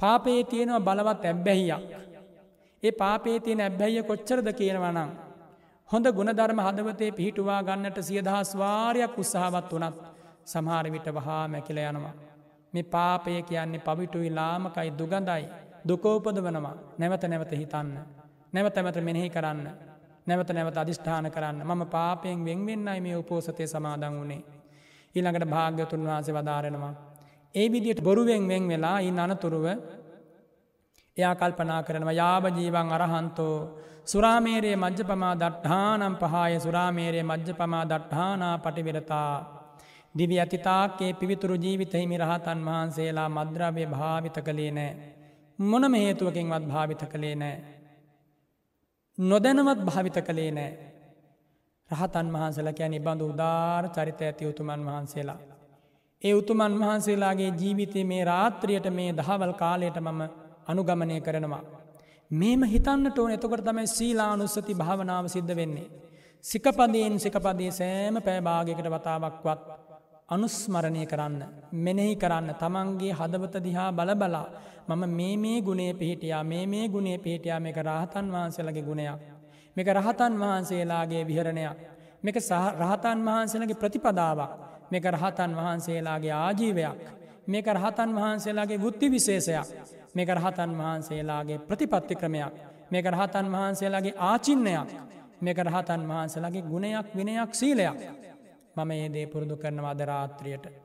[0.00, 1.84] පාපේ තියෙනවා බලවත් ඇබ්බැහියක්.
[2.82, 5.10] ඒ පාපේ තියෙන ඇබ්බැහිය කොච්චරද කියනවනම්.
[5.88, 9.96] හොඳ ගුණධර්ම හදවතේ පිහිටුවා ගන්නට සියදහස් වාරයක් උත්සාහවත් වනත්
[10.44, 12.14] සමහරවිට වහා මැකිල යනවා.
[12.72, 15.44] මේ පාපය කියන්නේ පවිටුයි ලාමකයි දුගඳයි
[15.88, 17.98] දුකෝපද වනවා නැවත නැවත හිතන්න.
[18.52, 19.68] නැවත ඇමත මෙනෙහි කරන්න
[20.26, 24.42] නැවත නැවත අධිෂ්ඨාන කරන්න මම පාපයෙන් වෙන්වෙන්නයි මේ උපෝසතය සමාදන් වුණේ.
[25.14, 26.94] ඊළඟට භාග්‍යතුන් වහන්සේ වදාරෙනවා.
[27.54, 29.66] ඒ විදියට බොරුවෙන් වෙන් වෙලා ඉන් අනතුරුව
[31.16, 33.56] එයා කල්පනා කරනවා යාභජීවන් අරහන්තෝ
[34.04, 39.34] සුරාමේරයේ මජ්්‍ය පමා දට්හානම් පහය සුරාමේරයේ මජ්්‍ය පමා දට්හානා පටිවිරතා.
[40.14, 44.92] දිවි ඇතිතාක්කේ පිවිතුරු ජීවිතහිමි රහතන් වහන්සේලා මද්‍රව්‍ය භාවිත කළේ නෑ.
[45.58, 47.73] මොනම හේතුවකින්වත් භාවිත කළේ නෑ.
[49.18, 50.72] නොදැනවත් භාවිත කළේ නෑ.
[51.90, 55.38] රහතන් වහන්සේලා කියන බඳු උදාර චරිත ඇති උතුමන් වහන්සේලා.
[56.22, 60.20] ඒ උතුමන් වහන්සේලාගේ ජීවිතය මේ රාත්‍රියයට මේ දහවල් කාලයට මම
[60.66, 61.62] අනුගමනය කරනවා.
[62.30, 65.90] මේම හිතන්නට ඕන එතකොට තමයි සීලානුස්සති භාවනාව සිද්ධ වෙන්නේ.
[66.44, 69.60] සිකපදයෙන් සිකපදේ සෑම පෑභාගකට වතාවක්වත්
[70.28, 71.42] අනුස්මරණය කරන්න
[71.74, 74.46] මෙනෙහි කරන්න තමන්ගේ හදවත දිහා බලබලා
[74.88, 79.20] මම මේ මේ ගුණේ පිහිටියා මේ මේ ගුණේ පිහිටියා මේක රහතන් වහන්සේලගේ ගුණයක්.
[79.76, 81.78] මේක රහතන් වහන්සේලාගේ විහරණයක්.
[82.22, 82.36] මේක
[82.78, 84.50] රහතන් වහන්සේලගේ ප්‍රතිපදාවක්.
[84.90, 87.00] මේක රහතන් වහන්සේලාගේ ආජීවයක්.
[87.46, 89.66] මේක රහතන් වහන්සේලාගේ බුද්ධි විශේෂයක්.
[90.14, 92.52] මේක රහතන් වහන්සේලාගේ ප්‍රතිපත්ති ක්‍රමයක්.
[92.90, 94.88] මේක රහතන් වහන්සේලාගේ ආචින්නයක්.
[95.40, 97.96] මේක රහතන් වහන්සේලාගේ ගුණයක් විනයක් සීලයක්.
[98.76, 100.83] මම ඒ දේ පුරුදු කරනවා අද රාත්‍රියයට.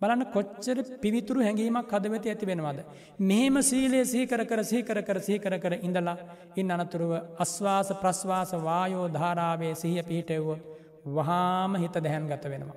[0.00, 2.78] බලන්න කොච්චර පිවිතුරු හැඟීමක් හදවති ඇති වෙනවාද.
[3.20, 6.16] මෙහෙම සීලේ සීකර කර සීකර කර සීකර කර ඉඳලා
[6.56, 10.60] ඉන් අනතුරුව අස්වාස ප්‍රස්වාස වායෝ ධාරාවේ සිහිය පිහිටෙව්වොත්
[11.08, 12.76] වහාම හිත දැහැන් ගත වෙනවා.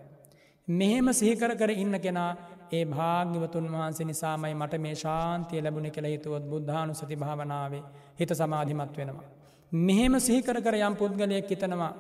[0.68, 2.32] මෙහෙම සහිකර කර ඉන්න කෙනා
[2.72, 7.84] ඒ භාග්‍යවතුන් වහන්සේ නිසාමයි මට මේ ශාන්තිය ලැබුණ කෙළ හිතුවත් බුද්ධානු සති භාවනාවේ
[8.20, 9.28] හිත සමාධිමත් වෙනවා.
[9.72, 11.94] මෙහෙම සිහිකර කර යම් පුද්ගලයක් හිතනවා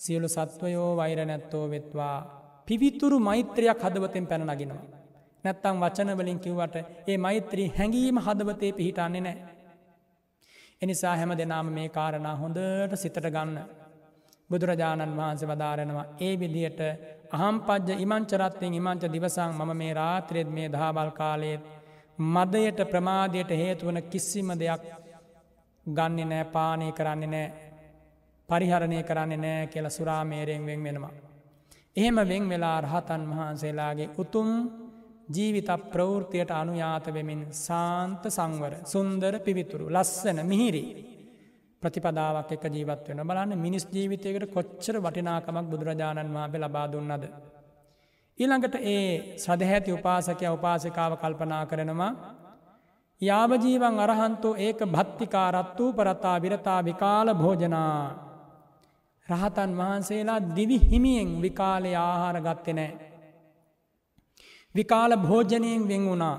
[0.00, 2.39] සියලු සත්වයෝ වෛර නැත්තෝ වෙත්වා
[2.70, 4.82] පිවිතුරු මෛත්‍රයක් හදවතෙන් පැන නගෙනවා.
[5.44, 6.76] නැත්තං වචනවලින් කිව්වට
[7.08, 9.38] ඒ මෛත්‍රී හැඟීම හදවතේ පිහිටන්නේ නෑ.
[10.82, 13.56] එනිසා හැම දෙනාම මේ කාරණා හොඳට සිතට ගන්න.
[14.50, 16.80] බුදුරජාණන් වහන්සේ වදාරෙනවා ඒ විදියට
[17.36, 21.64] අහම් පජ්ජ ඉමංචරත්වයෙන් ඉමංච දිවසං මම මේ රාත්‍රයත් මේ දහබල් කාලයේත්
[22.28, 24.84] මදයට ප්‍රමාදයට හේතුවන කිසිම දෙයක්
[25.86, 27.48] ගන්න නෑ පානය කරන්නේ නෑ
[28.48, 31.29] පරිහරණය කරන්නේ නෑ කියල සුරාමේරයෙන් වෙන් වෙනවා.
[31.96, 34.48] එහෙම වෙන් වෙලා රහතන් වහන්සේලාගේ උතුම්
[35.28, 40.84] ජීවිත ප්‍රවෘතියට අනුයාත වෙමින් සාන්ත සංවර සුන්දර පිවිතුරු ලස්සන මිහිරි
[41.82, 47.24] ප්‍රතිපදාවක් එක ජීවත් වෙන බලන්න මිනිස් ජීවිතයකට කොච්චර වටිනාකමක් බුදුරජාණන් වහන්සේ ලබා දුන්නද.
[48.38, 52.12] ඊළඟට ඒ සදහැති උපාසකය උපාසිකාව කල්පනා කරනවා
[53.20, 58.29] යාවජීවන් අරහන්තෝ ඒක භත්තිකාරත් වූ පරත්තා විරතා විකාල භෝජනා
[59.30, 62.92] රහතන් වහන්සේලා දිවි හිමියෙන් විකාලේ ආහාර ගත්තෙ නෑ.
[64.74, 66.36] විකාල භෝජනයෙන් වෙන් වුණා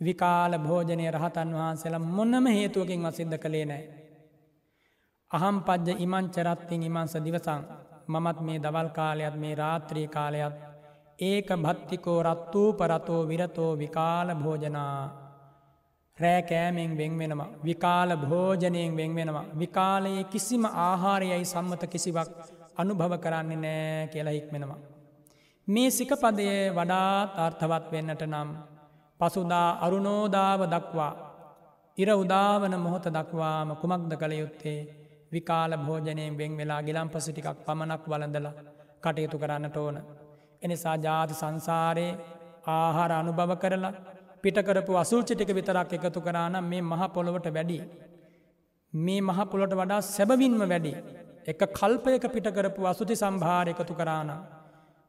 [0.00, 3.84] විකාල භෝජනය රහතන් වහන්සේලා මොන්නම හේතුවකින් වසිද්ධ කළේ නෑ.
[5.30, 7.62] අහම් පජ්ජ ඉමංචරත්තින් ඉමංස දිවසං
[8.08, 10.56] මමත් මේ දවල් කාලයත් මේ රාත්‍රී කාලයත්
[11.20, 15.19] ඒක භත්තිකෝ රත්වූ පරතෝ විරතෝ විකාල භෝජනා
[16.20, 22.30] රෑකෑමෙන් වෙන් වෙනවා විකාල භෝජනයෙන් වෙන් වෙනවා විකාලයේ කිසිම ආහාරයයි සම්මත කිසිවක්
[22.76, 24.80] අනුභව කරන්නේ නෑ කියලා හික්මෙනවා.
[25.68, 28.48] මේ සිකපදය වඩාත් අර්ථවත් වෙන්නට නම්
[29.20, 31.12] පසුදා අරුණෝදාව දක්වා
[31.98, 34.78] ඉර උදාවන මොහොත දක්වාම කුමක්ද කළ යුත්තේ
[35.32, 38.48] විකාල භෝජනයෙන් වෙන් වෙලා ගිලම් පසිටිකක් පමණක් වලඳල
[39.02, 39.96] කටයුතු කරන්නට ඕන.
[40.62, 42.18] එනිසා ජාති සංසාරයේ
[42.68, 43.94] ආහාර අනුභව කරලා
[44.42, 47.78] පිටකරපු අසූචිටික විතරක් එකතු කරානම් මේ මහ පොළොවට වැඩි.
[48.92, 50.92] මේ මහ පොළොට වඩා සැබවින්ම වැඩි.
[51.46, 54.30] එක කල්පයක පිටකරපු අසුති සම්භාර එකතු කරාන.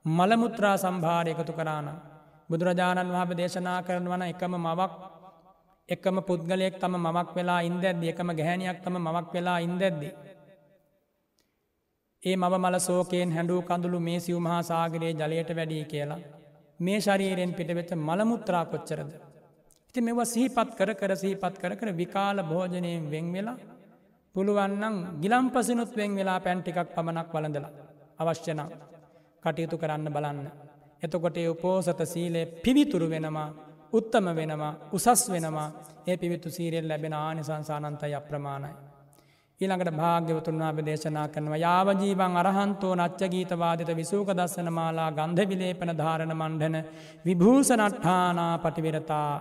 [0.05, 1.87] මළමුත්‍රා සම්භාර එකතු කරාන.
[2.49, 4.91] බුදුරජාණන් වහම දේශනා කරන වන එකම මවක්
[5.89, 10.09] එකම පුද්ගලයෙක් තම මවක් වෙලා ඉන්දැද්දි එකම ගැහැනියක් තම මවක් වෙලා ඉන්දැද්දි.
[12.23, 16.40] ඒ මව මල සෝකයෙන් හැඩූ කඳුළු මේ සිව් මහා සාගරයේ ජලයට වැඩී කියලා.
[16.81, 19.11] මේ ශරීරයෙන් පිටවෙච්ච මළමුත්‍රා කොච්චරද.
[19.89, 23.57] ඉති මෙව සිහිපත් කර කර සිහිපත් කර කර විකාල භෝජනයෙන් වෙන් වෙලා
[24.35, 27.71] පුළුවන්නම් ගිලම් පසිනුත් වෙන් වෙලා පැන්ටිකක් පමණක් වලඳලා
[28.19, 28.61] අවශ්‍යනම්
[29.43, 30.47] කටයුතු කරන්න බලන්න.
[31.03, 33.49] එතකොට උපෝසත සීලේ පිවිතුරු වෙනවා
[33.93, 35.69] උත්තම වෙනවා උසස් වෙනවා
[36.07, 38.90] ඒ පිවිතු සීරෙල් ලැබෙන ආනිසංසානන්තයි අප්‍රමාණයි.
[39.61, 46.33] ඊළඟට භාග්‍යවතුන් වහප දේශනා කරනවා යාවජීවන් අරහන්තෝ නච්ච ගීතවාදත විසූක දස්සන මාලා ගන්ධ විලේපන ධාරණ
[46.33, 46.77] මණ්ඩන
[47.25, 49.31] විභූසනට්ඨානා පටිවිරතා.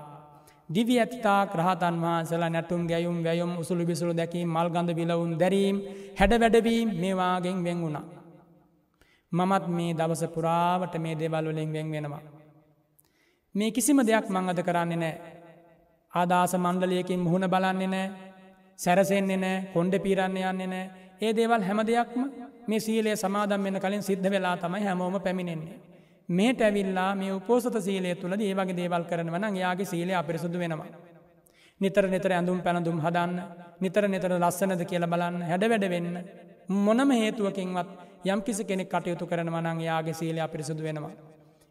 [0.68, 5.77] දිවි ඇතිතා ක්‍රහතන් වහන්සල නැටුම් ගැයුම් වැයුම් උසුළු බිසුළු දැකීම මල් ගඳ විලවුන් දැරීම්
[6.18, 8.07] හැඩ වැඩවීම් මේවාගෙන් වෙන් වුණා.
[9.33, 12.23] මමත් මේ දවස පුරාවට මේ දෙවල්වලින් වෙන් වෙනවා.
[13.55, 15.14] මේ කිසිම දෙයක් මං අද කරන්නේ නෑ.
[16.12, 18.30] ආදාස මණ්ඩලියකින් මුහුණ බලන්නේ නෑ
[18.81, 20.87] සැරසෙන්නේ නෑ කොන්්ඩ පීරන්න යන්නේ නෑ
[21.20, 22.20] ඒ දේවල් හැම දෙයක්ම
[22.66, 25.78] මේ සීලේ සමාදම් වෙන කලින් සිද්ධ වෙලා තමයි හැමෝම පැමිණෙන්නේ.
[26.28, 30.91] මේට ඇවිල්ලා මේ උපෝසත සීලය තුළ ඒ වගේ දේවල් කරනවන යාගේ සීලය අපිරිසුදු වෙනවා.
[31.81, 33.41] නිතර නිතර ඇඳුම් පැනඳුම් හදන්න
[33.81, 36.16] නිතර නිතර ලස්සනද කියල බලන්න හැඩ වැඩ වෙන්න
[36.78, 37.91] මොනම හේතුවකින්වත්
[38.26, 41.12] යම් කිසි කෙනෙක් කටයුතු කරනවනං යාගේ සීලය අපිරිසුදු වෙනවා.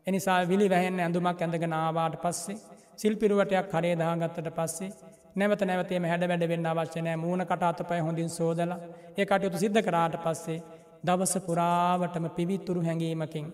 [0.08, 2.58] එනිසා විලි වැහෙන් ඇඳුමක් ඇඳගෙන ආවාට පස්සේ
[2.96, 4.92] සිල්පිරුවටයක් කරේ දාගත්තට පස්සේ
[5.40, 8.72] නැවත නැවතේම හැඩ වැඩවෙන්න අවශ්‍යනෑ මූුණ කටාතපයි හොඳින් සෝදල
[9.14, 10.60] ඒ කටයුතු සිද්ධ කරාට පස්සේ
[11.04, 13.46] දවස පුරාවටම පිවිත්තුරු හැඟීමකින්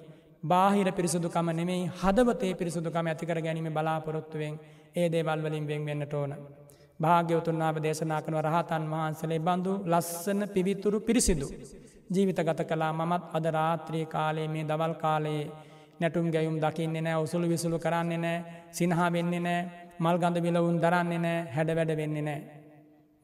[0.44, 4.56] බාහිර පිරිසුදුකම නෙමෙයි හදවතේ පිරිසුදුකම ඇතිකර ගැනීම බලාපොරොත්තුවෙන්
[4.96, 6.32] ඒ දේවල් වලින් වෙන් වෙන්නට ඕන.
[7.00, 11.48] භාග්‍යවතුන්නාව දේශනා කනව රහතන් වහන්සලේ බඳු ලස්සන පිවිතුරු පිරිසිදු.
[12.08, 15.44] ජීවිත ගත කලා මමත් අද රාත්‍රී කාලයේ මේ දවල් කාලයේ
[16.00, 18.38] නැටුම් ගැයුම් දකින්නේ නෑ උසුළු විසුළු කරන්නේ නෑ
[18.72, 19.62] සිනහා වෙන්නේ නෑ
[20.00, 22.42] මල් ගඳ විලවුන් දරන්නේ නෑ හැඩ වැඩ වෙන්නේ නෑ.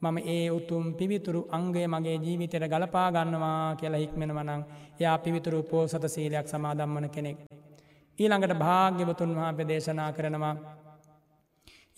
[0.02, 4.62] මම ඒ උතුම් පිවිතුරු අංගේ මගේ ජීවිතයට ගලපා ගන්නවා කියලා හික්මෙන වනං
[5.00, 7.38] යා පිවිතුරු පෝසත සීලයක් සමාදම්වන කෙනෙක්.
[8.18, 10.56] ඊළඟට භාග්‍යවතුන් වහා ප්‍රදේශනා කරනවා.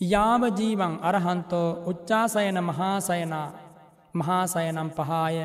[0.01, 3.47] යාවජීවන් අරහන්තෝ උච්චාසයන මහාසයනා
[4.13, 5.37] මහාසයනම් පහාය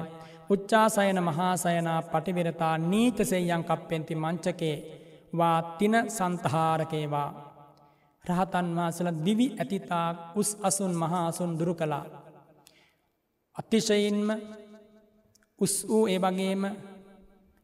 [0.51, 4.77] උච්චාසයන මහාසයනා පටිවිරතා නීතසෙයන් කප්පෙන්ති මංචකේ
[5.33, 7.29] වා තින සන්තහාරකේවා
[8.25, 12.05] රහතන් වහසල දිවි ඇතිතාක් උස් අසුන් මහාසුන් දුරු කළා.
[13.57, 14.29] අතිශයින්ම
[15.61, 16.63] උස් වූ ඒ වගේම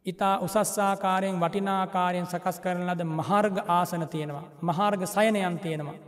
[0.07, 4.47] ඉතා උසස්සාකාරයෙන් වටිනාකාරයෙන් සකස් කරන ලද මහර්ග ආසන තියෙනවා.
[4.63, 5.99] මහාර්ග සයනයන් තියෙනවා.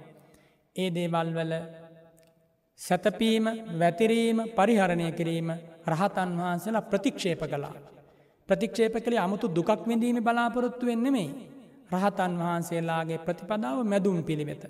[0.76, 1.52] ඒ දේවල් වල
[2.80, 3.44] සැතපීම
[3.78, 5.48] වැතිරීම පරිහරණය කිරීම
[5.86, 7.74] රහතන් වහන්සේලා ප්‍රතික්ෂේප කලා.
[8.48, 11.30] ප්‍රතික්ෂේප කළේ අමුතු දුකක් විඳීම බලාපොරොත්තු වෙන්නෙමෙයි.
[11.90, 14.62] රහතන් වහන්සේලාගේ ප්‍රතිපදාව මැදුම් පිළිවෙත.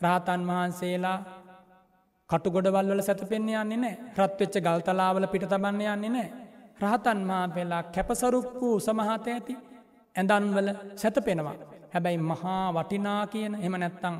[0.00, 1.18] රහතන් වහන්සේලා
[2.30, 6.28] කටුගොඩවල් වල සැතපෙන්නේ යන්නේ නෑ රත්වෙච්ච ගල්තලාවල පිට තබන්න යන්නේ නෑ.
[6.80, 9.54] රහතන් වහන්සේලා කැපසරුක්කු සමහත ඇති
[10.16, 11.56] ඇඳන්වල සැතපෙනවා.
[11.92, 14.16] හැබැයි මහා වටිනා කියන එම නැත්තං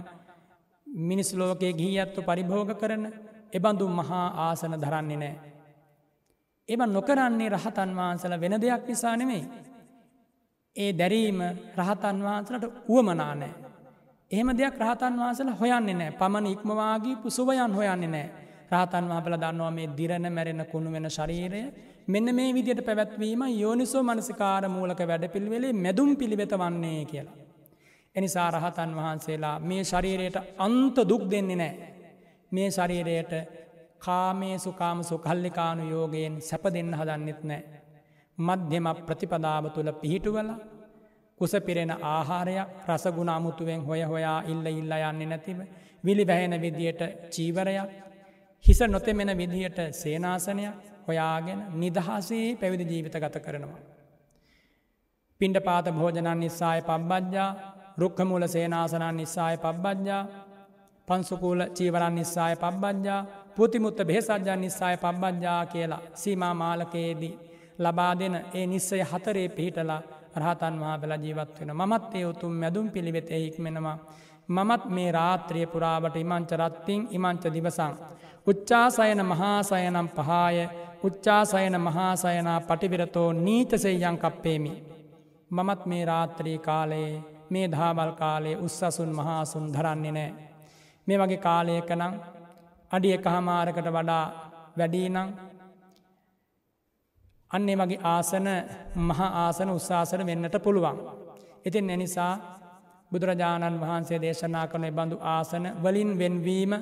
[0.86, 3.04] මිනිස් ලෝකයේ ගිහියත්තු පරිභෝග කරන
[3.52, 5.34] එබඳු මහා ආසන දරන්නේ නෑ.
[6.68, 9.44] එම නොකරන්නේ රහතන් වහන්සල වෙන දෙයක් නිසා නෙමෙයි.
[10.76, 11.40] ඒ දැරීම
[11.76, 13.52] රහතන් වහන්සලට වුවමනානෑ.
[14.30, 18.28] එහෙම දෙයක් රහතන් වහන්සල හොයන්නේ නෑ පමණ ඉක්මවාගේ පුසුවයන් හොයන්නේ නෑ.
[18.70, 21.62] රහතන් වහපල දන්නවා මේ දිරණ මැරෙන කුණු වෙන ශරීරය
[22.08, 27.36] මෙන්න මේ විදියට පැවැත්වීම යෝනිසෝ මනසිකාර මූලක වැඩ පිළිවෙලේ මැදුම් පිළිවෙත වන්නේ කියලා.
[28.14, 31.74] එනිසා රහතන් වහන්සේලා මේ ශරීරයට අන්ත දුක් දෙන්නේ නෑ.
[32.52, 33.32] මේ ශරීරයට
[33.98, 37.79] කාමේ සුකාම සුකල්ලිකානු යෝගයෙන් සැප දෙන්න හදන්නෙත් නෑ.
[38.40, 40.50] මධ්‍යම ප්‍රතිපදාව තුළ පිහිටුවල
[41.40, 45.58] කුස පිරෙන ආහාරයක් රසගුණ අමුතුවෙන් හොය හොයා ඉල්ල ඉල්ල යන්නේ නැතිව
[46.04, 47.90] විලි බැහෙන විදියට චීවරයක්
[48.64, 50.74] හිස නොතෙමෙන විදිහට සේනාසනයක්
[51.06, 53.80] හොයාගෙන නිදහසේ පැවිදි ජීවිත ගත කරනවා.
[55.40, 57.50] පින්ඩ පාත භෝජනන් නිස්සාය පබ්බජ්ජා
[57.98, 60.22] රුක්කමූල සේනාසනන් නිස්සාය පබ්බජ්ජා
[61.08, 63.20] පන්සුකූල චීවරන් නිස්සාය පබ්බජ්ජා
[63.56, 67.34] පුතිමුත්ත බෙහෙසජ්ජා නිස්සාය පබ්බජ්ජා කියලා සීමා මාලකයේදී
[67.80, 70.00] ලබා දෙන ඒ නිස්සය හතරේ පිහිටලා
[70.36, 73.98] රහතන් වහාපල ජීවත් වෙන මත් ඒ උතුම් මැදුම් පිළිවෙත හික්මෙනවා.
[74.48, 77.92] මමත් මේ රාත්‍රිය පුරාවට ඉමංච රත්තිං ඉමංච දිවසං.
[78.46, 80.56] උච්චාසයන මහාසයනම් පහාය
[81.04, 84.72] උච්චාසයන මහාසයනා පටිවිරතෝ නීතසෙයන් කප්පේමි.
[85.50, 90.30] මමත් මේ රාත්‍රී කාලයේ මේ ධාබල් කාලේ උත්සසුන් මහාසුන් ධරන්නේ නෑ.
[91.06, 92.14] මේ වගේ කාලයක නං
[92.90, 94.24] අඩිය කහමාරකට වඩා
[94.78, 95.18] වැඩීනං
[97.50, 98.48] අන්නේ වගේ ආසන
[98.98, 100.98] මහා ආසන උත්සාසන වෙන්නට පුළුවන්.
[101.64, 102.32] ඉතින් එනිසා
[103.12, 106.72] බුදුරජාණන් වහන්සේ දේශනා කන බඳු ආසන වලින් වෙන්වීම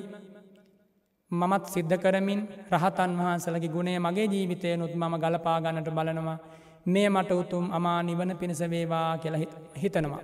[1.31, 2.41] මමත් සිද්ධ කරමින්
[2.71, 6.37] රහතන් වහන්සලගේ ගුණේ මගේ ජීවිතය නුත් මම ගලපාගන්නට බලනවා
[6.85, 9.41] මේ මට උතුම් අමා නිවන පිණිස වේවා කියලා
[9.75, 10.21] හිතනවා.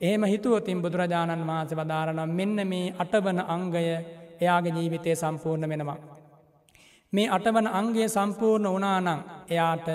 [0.00, 3.84] එහෙම හිතුවතින් බුදුරජාණන් වහන්සේ වදාරනම් මෙන්න මේ අටවන අංගය
[4.40, 5.98] එයාගේ ජීවිතය සම්පූර්ණ වෙනවා.
[7.12, 9.08] මේ අටවන අංගේ සම්පූර්ණ වනානං
[9.48, 9.88] එයාට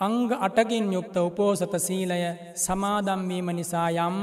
[0.00, 2.18] අංග අටකින් යුක්ත උපෝසත සීලය
[2.56, 4.16] සමාදම්වීම නිසා යම්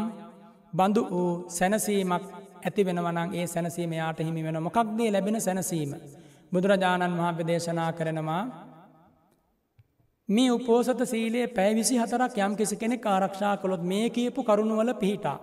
[0.74, 2.24] බඳු වූ සැනසීමක්
[2.62, 5.92] ඇති වෙනවනං ඒ සැනසීම යාට හිමි වෙන මොකක්දේ ලැබෙන සැනසීම.
[6.52, 8.44] බුදුරජාණන් වහන්සේ දේශනා කරනවා
[10.30, 15.38] මේ උපෝසත සීලයේ පැවිසි හතරක් යම් කිසි කෙනෙක් ආරක්ෂා කොළොත් මේ කියපු කරුණුවල පිහිටා.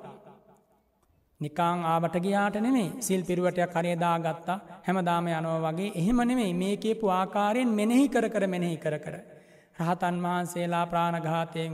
[1.43, 7.07] නිකාං ආවට ගියාට නෙමේ සිල් පිරුවටයක් හරේදා ගත්තා හැමදාම යනෝ වගේ එහෙම නෙමෙයි මේ කියපු
[7.11, 9.14] ආකාරයෙන් මෙනෙහි කර කර මෙනෙහි කර කර.
[9.78, 11.72] රහතන් වහන්සේලා ප්‍රාණඝාතයෙන්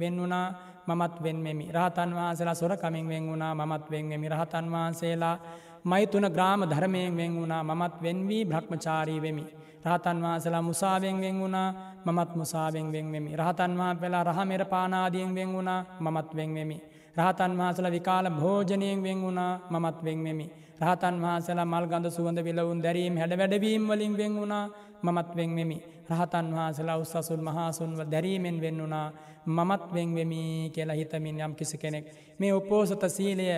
[0.00, 0.46] වෙන් වුණා
[0.88, 1.66] මමත් වෙන්වෙමි.
[1.70, 4.28] රහතන් වහන්සේලා සොරකමින් වෙන් වුණා මමත් වෙන්වෙමි.
[4.28, 5.36] රහතන් වහන්සේලා
[5.84, 9.46] මෛතුන ග්‍රාම ධර්මයෙන් වෙන් වුණා මමත් වෙන්වී බ්‍රහ්මචාරී වෙමි.
[9.84, 11.68] රහතන් වහන්සලා මුසාවෙන් වෙන් වුණා
[12.04, 13.36] මමත් මුසාවෙන් වෙන්වෙමි.
[13.36, 16.78] රහතන් වහා වෙලා රහමෙර පානාදියෙන් වෙන් වුණා මමත් වෙන්වෙමි.
[17.16, 20.46] රහතන් වහසල විකාල භෝජනයෙන් වෙන් වුණා මමත් වෙන්වෙමි.
[20.80, 24.64] රහතන් වහසලා මල් ගඳ සුවඳ විලවුන් දැරීම් හැඩ වැඩවීම් වලින් වෙන් වුණා
[25.02, 25.78] මමත් වෙන්වෙමි.
[26.10, 29.08] රහතන් වහසලා උත්සසුන් මහාසුන්ව දැරීමෙන් වෙන් වුණා
[29.48, 32.06] මමත් වෙන්වෙමි කියලා හිතමින් යම් කිසි කෙනෙක්.
[32.38, 33.48] මේ උපෝසත සීලය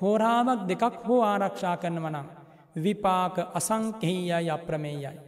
[0.00, 2.26] හෝරාවක් දෙකක් හෝ ආරක්ෂා කරනවනම්.
[2.76, 5.18] විපාක අසංකෙහියයි අප්‍රමේයයි.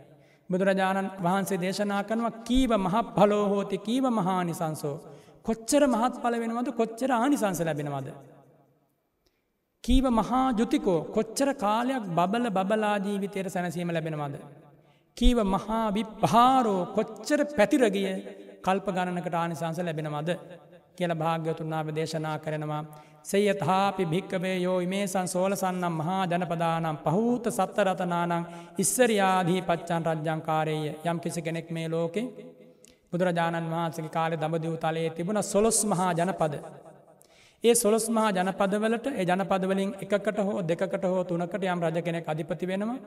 [0.51, 4.97] බුදුරජාණන් වහන්සේ දේශනා කරනවා කීව මහත් පලෝහෝති කීව මහානිසංසෝ.
[5.45, 8.09] කොච්චර මහත් පල වෙනවද කොච්චර ආනිසංස ලැබෙනවද.
[9.84, 14.36] කීව මහා ජුතිකෝ කොච්චර කාලයක් බබල බබලාජීවිතයට සැනසීම ලැබෙනවද.
[15.16, 18.11] කීව මහා විප්හාරෝ කොච්චර පැතිරගිය
[18.62, 20.30] කල්ප ගණනකට ආනිසංස ලැබෙනවද
[20.97, 22.82] කියල භාග්‍යතුන්නාව දේශනා කරනවා.
[23.24, 28.34] සෙයතාපි භික්කවේ යෝ මේ සංසෝලසන්නම් මහා ජනපදානම් පහූත සත්තරතනානං
[28.78, 32.22] ඉස්සරයාදී පච්චන් රජ්ජංකාරයේ යම් කිසි කෙනෙක් මේ ලෝකෙ
[33.13, 36.55] බුදුරජාණන් වහන්සගේ කාලෙ දඹදිව තලයේ තිබුණ සොලොස් මහා ජනපද.
[37.65, 42.67] ඒ සොලොස් මහා ජනපදවලට ඒ ජනපදවලින් එකකට හෝ දෙකට හෝ තුනකට යම් රජ කෙනෙක් අධිපති
[42.67, 42.99] වෙනවා.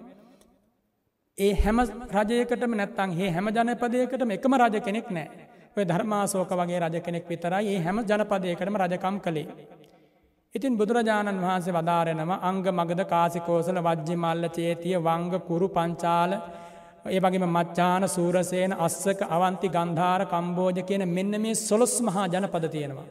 [1.37, 1.79] ඒ හැම
[2.17, 5.27] රජයකටම නැත්තං ඒ හැම ජනපදයකටම එකම රජ කෙනෙක් නෑ
[5.77, 9.47] ඔය ධර්මාසෝක වගේ රජ කෙනෙක් විතරයි ඒ හැම ජනපදයකටම රජකම් කළේ.
[10.55, 16.31] ඉතින් බුදුරජාණන් වහන්සේ වදාරෙනම අංග මගද කාසිකෝසල වජ්ජි මල්ල චේතිය වංග කුරු පංචාල
[17.05, 23.07] ඒ වගේම මච්චාන සූරසයන අස්සක අවන්ති ගන්ධාර කම්බෝජ කියන මෙන්න මේ සොලොස් මහා ජනපද තියෙනවා.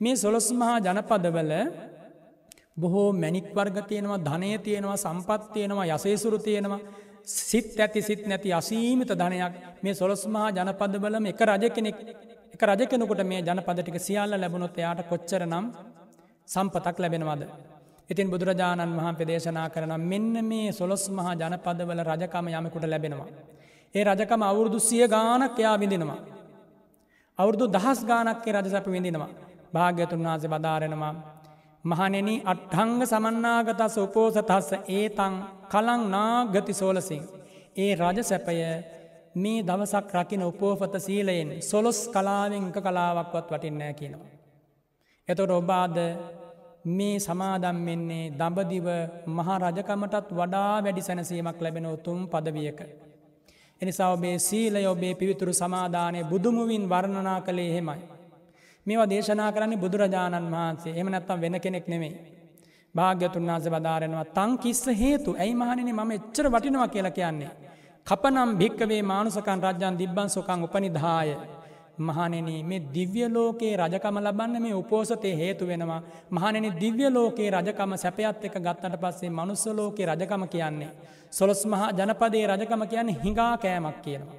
[0.00, 1.52] මේ සොලොස් මහා ජනපදවල
[2.76, 6.80] බොහෝ මැනික් වර්ග තියෙනවා ධනය තියෙනවා සම්පත් තියෙනවා යසේසුරු තියෙනවා
[7.42, 11.98] සිත් ඇති සිත් නැති අසීමිත ධනයක් මේ සොලොස් මහා ජනපදවලම එක රජ කෙනෙක්
[12.54, 15.66] එක රජ කෙනකුට මේ ජනපදටික සියල්ල ලැබුණොත් එයාට කොච්චර නම්
[16.48, 17.42] සම්පතක් ලැබෙනවද.
[18.10, 23.30] ඉතින් බුදුරජාණන් වහන්සේ දේශනා කරන මෙන්න මේ සොලොස් මහා ජනපදවල රජකම යමකුට ලැබෙනවා.
[23.94, 26.20] ඒ රජකම අවුරුදු සිය ගානක් එයා විඳිනවා.
[27.38, 29.30] අවුරුදු දහස් ගානක්කේ රජසැප විඳිනවා.
[29.74, 31.14] භාග්‍යතුන් වහන්සේ බදාරෙනවා.
[31.84, 35.34] මහනෙන අට්හංග සමන්නාගතස උපෝසතස්ස ඒතං
[35.68, 37.22] කලං නාගති සෝලසිං.
[37.76, 38.56] ඒ රජ සැපය
[39.34, 44.32] මේ දවසක් රකින උපෝපත සීලයෙන් සොලොස් කලාවෙන් එක කලාවක්වත් වටින්නෑ කියනවා.
[45.28, 45.96] එතොට ඔබාද
[46.86, 48.86] මේ සමාදම් වෙන්නේ දඹදිව
[49.28, 52.80] මහරජකමටත් වඩා වැඩි සැනසීමක් ලැබෙන උතුම් පදවියක.
[53.80, 58.02] එනිසා ඔබේ සීලය ඔබේ පිවිතුරු සමාධානය බුදුමුවින් වර්ණනා කළේ හෙමයි.
[58.86, 62.14] මේවා දේශනා කරන්නේ බුදුරජාණන් වහන්සේ එම නැත්තම් වෙන කෙනෙක් නෙමෙයි.
[62.94, 67.52] භාග්‍යතුන් වහන්සේ බදාරෙනවා තං කිස්ස හේතු ඇයි මහණෙනි මම එච්චර වටිනවා කියලා කියන්නේ.
[68.06, 71.30] කපනම් භික්කවේ මානුසකන් රජ්‍යන් දිබ්බන් සොකං උපනිදාය
[71.98, 76.02] මහනෙන මේ දිව්‍ය ලෝකයේ රජකම ලබන්න මේ උපෝසතය හේතු වෙනවා.
[76.30, 80.90] මහනෙන දිව්‍ය ලෝකයේ රජකම සැපයත් එක ගත්තට පස්සේ මනුස්ස ලෝකයේ රජකම කියන්නේ.
[81.30, 84.36] සොලොස් මහා ජනපදයේ රජකම කියන්නේ හිඟා කෑමක් කියනවා.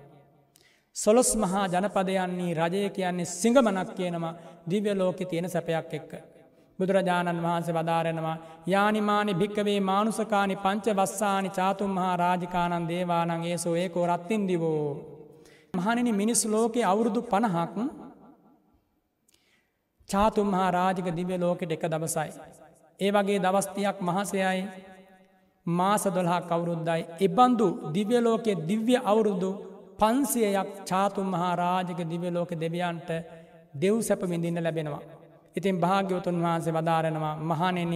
[0.95, 4.34] සොලොස් මහා ජනපදයන්නේ රජය කියන්නේ සිංගමනක් කියනවා
[4.70, 6.12] දිව්‍ය ලෝකෙ තියෙන සැපයක් එක්ක.
[6.80, 8.38] බුදුරජාණන් වහන්සේ වදාරෙනවා
[8.68, 15.16] යානිමානි භික්කවේ මානුසකානි පංච වස්සානි චාතුම් මහා රාජිකානන් දේවානන් ඒසෝ ඒකෝ රත්තින් දිවෝ.
[15.74, 17.76] මහනිනි මිනිස් ලෝකෙ අවුරුදු පණහක්
[20.09, 22.30] චාතුම් මහා රාජික දිව්‍ය ලෝකෙට එක දවසයි.
[22.99, 24.61] ඒ වගේ දවස්තියක් මහසයයි
[25.65, 29.49] මාස දොල්හා කවුරුද්දයි එබන්දු දිව්‍ය ලෝකෙ දිව්‍ය අවුරුදු
[29.99, 33.09] පන්සියයක් චාතුම් මහා රාජක දිව්‍ය ලෝක දෙවියන්ට
[33.74, 35.03] දෙව් සැප විඳින්න ලැබෙනවා.
[35.55, 37.93] ඉතින් භාග්‍යවතුන් වහන්සේ වදාරෙනවා මහනෙන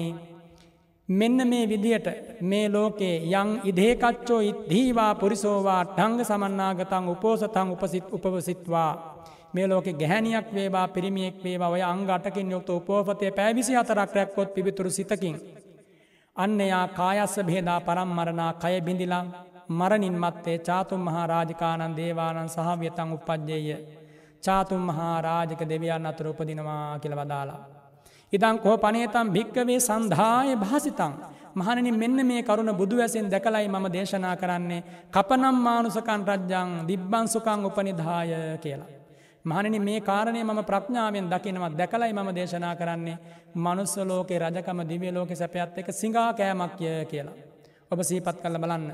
[1.11, 2.07] මෙන්න මේ විදියට
[2.41, 8.91] මේ ලෝකේ යං ඉදේකච්චෝ ඉදීවා පුරිසෝවා ටංග සමන්නාගතං උපෝසතං උපසිත් උපවසිත්වා
[9.53, 14.89] මේ ලෝක ගැහැනියක් වේවා පිරිමියෙක් වේවා ඔය අංග අටකින් යුක්ත උපෝපතය පැවිසි හතරක් රැක්කොත් පිවිතුරු
[14.89, 15.35] සිතකින්.
[16.35, 19.25] අන්න එයා කායස්ස භේදා පරම්මරණා කය බිඳිලා
[19.69, 23.67] මරණින් මත්තේ චාතුම් මහා රාජිකානන් දේවානන් සහවියතං උපද්ජෙය.
[24.41, 27.80] චාතුම් මහා රාජක දෙවියන් අතර උපදිනවා කියල වදාලා.
[28.33, 31.13] ඉදං කෝ පනේතම් භික්කවේ සන්ධාය භාසිතං.
[31.53, 38.31] මහනනි මෙන්න මේ කරුණ බුදු වැසින් දැකලයි මම දේශනා කරන්නේ කපනම් මානුසකන් රජ්ජං දිබ්බන්සුකං උපනිධාය
[38.63, 38.89] කියලා.
[39.45, 43.17] මහනනි මේ කාරණය මම ප්‍රඥාවෙන් දකිනවත් දැකලයි මම දේශනා කරන්නේ
[43.55, 47.37] මනුස්ස ලෝකේ රජකම දිවිය ලෝක සැපයත් එක සිංහා කෑමක්ය කියලා.
[47.91, 48.91] ඔබ සීපත් කල්ල බලන්න.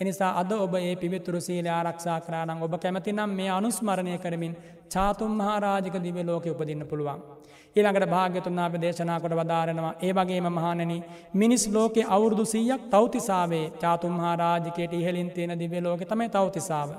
[0.00, 4.56] එනිසා අද ඔබ ඒ පිවිතුරු සීල ආරක්ෂා කරානම් ඔබ කැමතිනම් මේ අනුස්මරණය කරමින්
[4.88, 7.39] චාතුම් මහාරාජික දිව ලෝක උපදින්න පුළුවන්.
[7.76, 10.92] ඊළඟට භාග්‍යතුන්නාප දේශනාකොට වදාරෙනවා ඒ වගේම මහානන
[11.34, 16.90] මිනිස් ලෝකෙ අවුරුදු සීයක් තෞතිසාාවේ චාතුම් මහාරාජිකයට ඉහලින් තියෙන දිව්‍ය ලෝක තමයි තෞතිසාාව.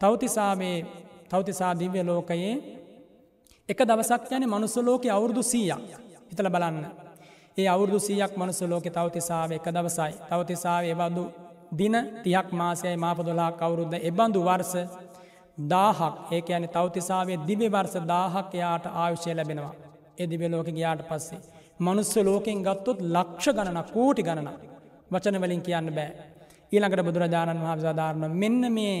[0.00, 0.76] තෞතිසාාවේ
[1.28, 2.54] තෞතිසා දිව්‍ය ලෝකයේ
[3.68, 5.80] එක දවසක් යන මනුස්ස ලෝක අවුරුදු සීයක්
[6.30, 6.84] හිතල බලන්න.
[7.58, 11.24] ඒ අවුරදු සීයක් මනුස්ස ලෝක තෞතිසාාව එක දවසයි තෞතිසාාවේ බදු
[11.72, 14.74] දින තියක් මාසයයි මාපදොලා කවුරුද්ධ එබඳු වර්ස
[15.68, 19.83] දාහක් ඒක ඇන තවතිසාාවේ දිවි වර්ස දාහක් එයාට ආයුෂය ලැබෙනවා.
[20.18, 21.40] එ දිවි ලෝක ගයාට පස්සේ.
[21.80, 24.50] මනුස්ස ලෝකෙන් ගත්තොත් ලක්ෂ ගණන කෝටි ගණන
[25.10, 26.10] වචන වලින් කියන්න බෑ.
[26.72, 28.96] ඊළඟට බුදුරජාණන් වහන්සාධාරණ මෙන්න මේ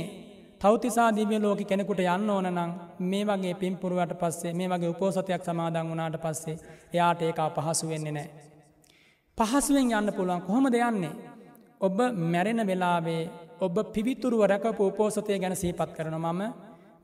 [0.60, 2.70] තවතිසා දිවිය ලෝක කෙනෙකුට යන්න ඕන නම්
[3.02, 6.56] මේ වගේ පින්පුරුවට පස්සේ මේ වගේ උපෝසතයක් සමාදන් වනාට පස්සේ
[6.92, 8.28] එයාට ඒක පහසු වෙන්නේ නෑ.
[9.38, 11.14] පහසුවෙන් යන්න පුළුවන් කොහොම දෙයන්නේ
[11.80, 13.22] ඔබ මැරෙන වෙලාවේ
[13.60, 16.42] ඔබ පිවිතුරුව රැකපු උපෝසතය ගැන සීපත් කරන මම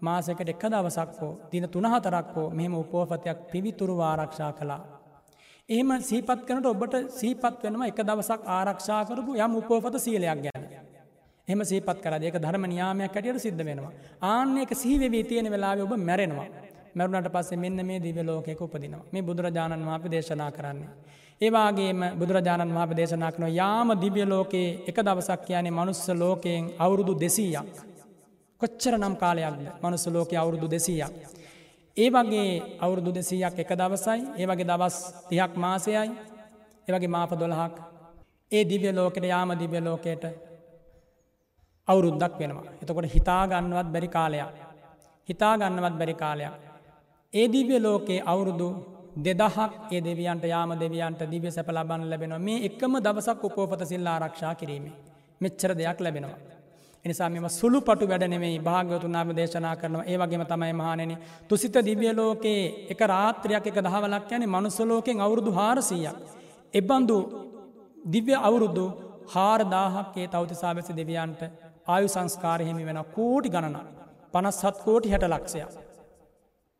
[0.00, 4.80] මාසකට එක දවසක් හෝ දින තුනහතරක් හෝ මෙහෙම උපෝපතයක් පිවිතුරු ආරක්ෂා කළා.
[5.68, 10.64] එහෙම සීපත් කනට ඔබට සීපත් වෙනම එක දවසක් ආරක්ෂා කරපු යම් උපෝපත සීලයක් ගැන.
[11.48, 13.92] එම සීපත් කර ඒක ධර්ම නියාමයක් ඇටියට සිද්ධ වෙනවා.
[14.24, 16.48] ආන්නේක සීවවී තියෙන වෙලාව ඔබ මැරෙනවා.
[16.94, 20.90] මැරුණට පස්සේ මෙන්න මේ දිව ලෝකයක උපදිනවා මේ බුදුරජාණන් වහන්සේ දේශනා කරන්නේ.
[21.40, 27.89] ඒවාගේම බුදුරජාණන් වහප දේශනා කන යාම දිව්‍ය ලෝකයේ එක දවසක් යනේ මනුස්ස ලෝකයෙන් අවුරුදු දෙසීයක්.
[28.60, 31.12] කොච්චර නම් කාලයක්ද මනුස්ස ලෝක අවුරුදු දෙසීයක්.
[31.96, 32.50] ඒ වගේ
[32.80, 34.96] අවුරුදු දෙසීයක් එක දවසයි ඒ වගේ දවස්
[35.28, 36.10] තිහක් මාසයයි
[36.88, 37.74] ඒවගේ මාප දොළහක්
[38.50, 40.24] ඒ දිව්‍ය ලෝකෙට යාම දිව්‍ය ලෝකයට
[41.88, 42.72] අවුරුද්දක් වෙනවා.
[42.82, 44.54] එතකොට හිතාගන්නවත් බැරි කාලයක්.
[45.28, 46.54] හිතාගන්නවත් බැරි කාලයක්.
[47.32, 48.68] ඒ දිව්‍ය ලෝකයේ අවුරුදු
[49.18, 54.54] දෙදහක් ඒ දෙවියන්ට යාම දෙවියන්ට දිව්‍ය සැප ලබන්න ලැබෙනවා මේ එකම දවසක් උපෝපත සිල් ආරක්ෂා
[54.54, 54.94] කිරීමේ.
[55.40, 56.59] මෙච්චර දෙයක් ලැබෙනවා.
[57.04, 60.04] එනිසා මෙම සුළු පටු වැඩනෙමේ භාගවතුනාම දේශනා කරනවා.
[60.04, 61.12] ඒ වගේම තමයි මහනෙන
[61.48, 66.18] තුසිත දිවිය ලෝකයේ එක රාත්‍රයක් එක දහවලක් යන මනුස්සලෝකෙන් අවුරුදු හාරසීයක්.
[66.74, 67.18] එබන්දු
[68.04, 68.84] දිව්‍ය අවුරුදු
[69.28, 71.42] හාරදාහක්කේ තවතිසා වැසි දෙවියන්ට
[71.86, 73.76] ආයු සංස්කාරහෙමි වෙන කෝටි ගණන
[74.34, 75.74] පනස්සත් කෝටි හැට ලක්ෂයක්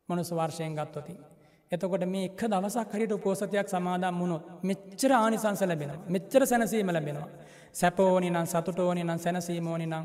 [0.09, 1.30] මනුස වර්ෂයෙන් ගත්වතින්.
[1.73, 7.29] එතකොට මේ එක් දවසක් හරිට උපෝසතයක් සමාදම් වුණොත් මෙච්චර ආනිසංස ලැබෙනවා මෙච්චර සැනසීම ලැබෙනවා.
[7.73, 10.05] සැපෝනි නම් සතුටෝනි නම් සැනසීමෝනි නම්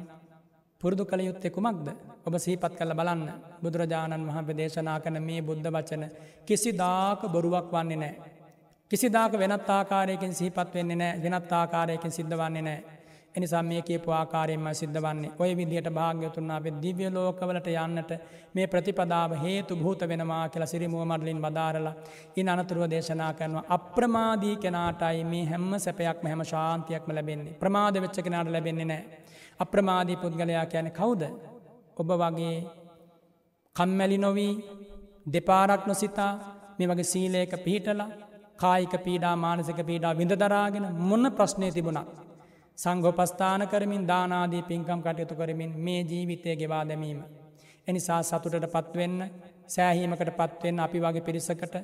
[0.82, 1.88] පුරුදු කළ යුත්තෙ කුමක්ද
[2.26, 3.30] ඔබ සීපත් කළ බලන්න
[3.62, 6.04] බුදුරජාණන් වහන්සේ දේශනා කන මේ බුද්ධ වචන
[6.48, 8.16] කිසි දාක බොරුවක් වන්නේ නෑ.
[8.92, 12.80] කිසිදාක වෙනත් ආකාරයකින් සීපත් වෙන්නේ නෑ වෙනත් ආකාරයකින් සිද්ධ වන්නේ නෑ
[13.36, 18.12] එනිසා මේ කියපු ආකාරයෙන්ම සිද්ධ වන්නේ ඔය විදිහට භාග්‍යතුන් අපේ දිව්‍ය ලෝකවලට යන්නට
[18.56, 21.94] මේ ප්‍රතිපදාව හේතු භූත වෙනවා කියලා සිරිමුව මඩලින් බදාරලා
[22.36, 23.66] ඉන් අනතුරුව දේශනා කරනවා.
[23.70, 27.54] අප්‍රමාදී කෙනාටයි මේ හැම්ම සැපයක්ම හැම ශාන්තියක්ම ලැබෙන්නේ.
[27.56, 29.04] ප්‍රමාද වෙච්ච කෙනාට ලැබෙන්නේ නෑ
[29.60, 31.24] අප්‍රමාදී පුද්ගලයා කියන කවුද?
[31.98, 32.58] ඔබ වගේ
[33.76, 34.54] කම්මැලි නොවී
[35.34, 36.34] දෙපාරක් නොසිතා
[36.78, 38.12] මේ වගේ සීලයක පිහිටලා
[38.58, 42.06] කායික පීඩා මානසික පීඩා විඳ දරාගෙන මොන්න ප්‍රශ්නය තිබුණා
[42.78, 47.20] සංගොපස්ථාන කරමින් දානාදී පින්කම් කටයුතු කරමින් මේ ජීවිතය ගෙවා දැමීම.
[47.88, 49.20] එනිසා සතුටට පත්වෙන්න
[49.68, 51.76] සෑහීමකට පත්වෙන් අපි වගේ පිරිසකට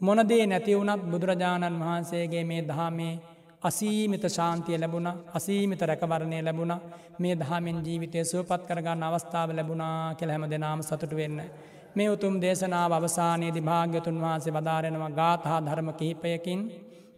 [0.00, 3.14] මොනදේ නැති වුණත් බුදුරජාණන් වහන්සේගේ මේ දහමේ
[3.62, 6.74] අසීමිත ශාන්තිය ලැබුණ අසීමිත රැකවරණය ලැබුණ
[7.18, 11.38] මේ දහමෙන් ජීවිතය සුවපත් කරගන්න අවස්ථාව ලැබුණා කෙළ හැම දෙනාම සතුට වෙන්න.
[11.96, 16.60] මේ උතුම් දේශනාව අවසානයේදී භාග්‍යතුන් වහන්සේ වදාරෙනවා ගාථහා ධර්ම කිහිපයකින්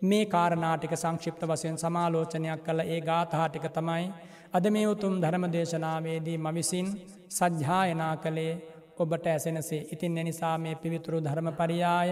[0.03, 4.07] මේ කාරණාටික සංක්ෂිප්ත වසයෙන් සමාලෝචනයක් කළ ඒ ගාථහාටික තමයි
[4.53, 6.89] අද මේ උතුම් ධර්ම දේශනාවේදී මවිසින්
[7.31, 8.53] සජ්්‍යායනා කළේ
[8.99, 12.11] ඔබට ඇසෙනසේ ඉතින් එනිසා මේ පිවිතුරු ධර්ම පරියාය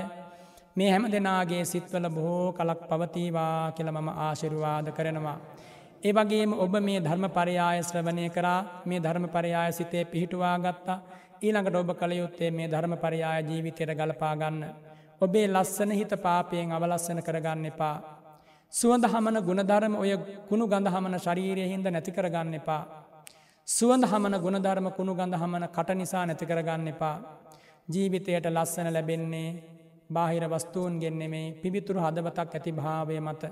[0.76, 5.38] මේ හැම දෙනාගේ සිත්වල බොහෝ කලක් පවතීවා කියල මම ආශිරුවාද කරනවා.
[6.02, 10.98] ඒ වගේම ඔබ මේ ධර්ම පරයාය ශ්‍රවණය කරා මේ ධර්ම පරයාය සිතේ පිහිටුවා ගත්තා
[11.42, 14.58] ඊළඟට ඔබ කළ යුත්තේ මේ ධර්ම පරයාය ජීවිතයට ගලපාගන්න.
[15.24, 17.96] ඔබේ ලස්සන හිත පාපයෙන් අවලස්සන කරගන්න එපා.
[18.72, 20.12] සුවඳ හමන ගුණධර්ම ඔය
[20.48, 22.82] කුණු ගඳ හමන ශරීරය හින්ද නැති කරගන්න එපා.
[23.68, 27.16] සුවඳ හමන ගුණධර්ම කුණු ගඳ හමන කට නිසා නැති කරගන්න එපා.
[27.88, 29.48] ජීවිතයට ලස්සන ලැබෙන්නේ
[30.10, 33.42] බාහිර වස්තුූන් ගෙන්නෙමේ පිවිතුරු හදවතක් ඇති භාවය මත.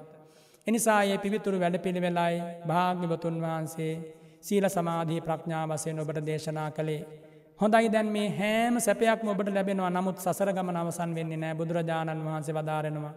[0.66, 3.94] එනිසා ඒ පිවිතුරු වැඩ පිළිවෙලයි භාග්‍යවතුන් වහන්සේ
[4.40, 7.02] සීල සමාධී ප්‍රඥාවසයෙන් ඔබට දේශනා කළේ.
[7.58, 13.12] හොඳයි දැන් මේ හෑම සැපයක් ඔබට ලැබෙනවා නමුත් සසරගම නවසන් වෙන්නේ නෑ බුදුරජාණන් වහන්සේ වදාරෙනවා.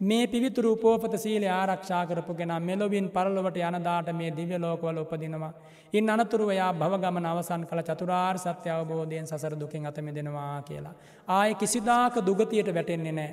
[0.00, 5.52] මේ පිවිතුරු පෝපත සීල ආරක්ෂා කරපු ගෙන මෙලොවින් පරලොවට යනදාට මේ දිව්‍ය ලෝකවල උපදිනවා.
[5.92, 10.94] ඉන් අනතුරුවයා භවගමන අවසන් කළ චතුරාර් සත්‍ය අවබෝධයෙන් සසර දුකින් අතම දෙනවා කියලා.
[11.28, 13.30] ආය කිසිදාක දුගතියට වැටෙන්නේ නෑ.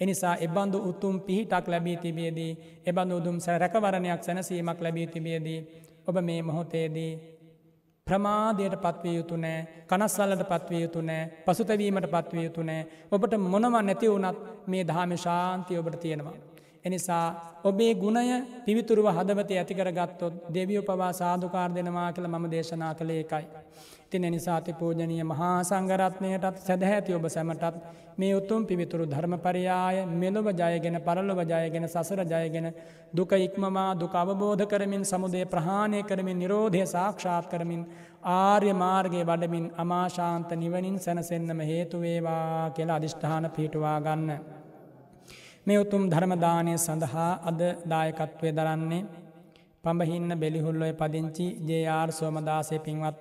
[0.00, 2.52] එනිසා එබඳු උතුම් පිහිටක් ලැබී තිබියදී
[2.86, 5.60] එබඳු උදුම් සැරැකවරණයක් සැනසීමක් ලැබී තිබියදී
[6.08, 7.12] ඔබ මේ මොහොතේදී
[8.06, 14.08] ප්‍රමාදයට පත්විය යුතු නෑ කනස්සල්ලට පත්විය යුතු නෑ පසුතැවීමට පත්විය යුතු නෑ ඔබට මොනව නැති
[14.08, 16.36] වුනත් මේ දහම ශාන්තිය ඔබට තියෙනවා.
[16.84, 23.20] එනිසා ඔබේ ගුණය පිවිතුරුව හදවත ඇතිකර ගත්තොත් දෙවියෝ පවා සාධකාර දෙනවා කළ මම දේශනා කළේ
[23.20, 23.46] එකයි.
[24.10, 27.76] තින නිසාති පූජනීය මහා සංගරත්නයටත් සැදැහැති ඔබ සැමටත්
[28.18, 32.66] මේ උතුම් පිවිතුරු ධර්මපරියාය මෙලොව ජයගෙන පරලොව ජයගෙන සසර ජයගෙන
[33.14, 37.82] දුක ඉක්මමා දුක අවබෝධ කරමින් සමුදය ප්‍රහාණය කරමින් නිරෝධය සාක්ෂාත් කරමින්
[38.30, 44.59] ආර්ය මාර්ගය වඩමින් අමාශාන්ත නිවනින් සැනසෙන්න්නම හේතුවේවා කියලා අධිෂ්ඨාන පිහිටුවා ගන්න.
[45.66, 49.02] මේ උතුම් ධර්මදානය සඳහා අද දායකත්වය දරන්නේ
[49.84, 53.18] පඹහින්න බෙලිහුල්ලොය පදිංචි ජේආර් සෝමදාසය පින්වත්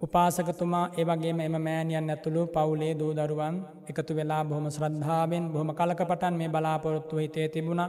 [0.00, 3.56] උපාසකතුමා ඒවගේම එම මෑනියන් ඇතුළු පවුලේ දූදරුවන්
[3.90, 7.82] එකතු වෙලා බොහොම ශ්‍රද්ධාවෙන් බොහොම කලකපටන් මේ බලාපොරොත්තුව හිතේ තිබුණ.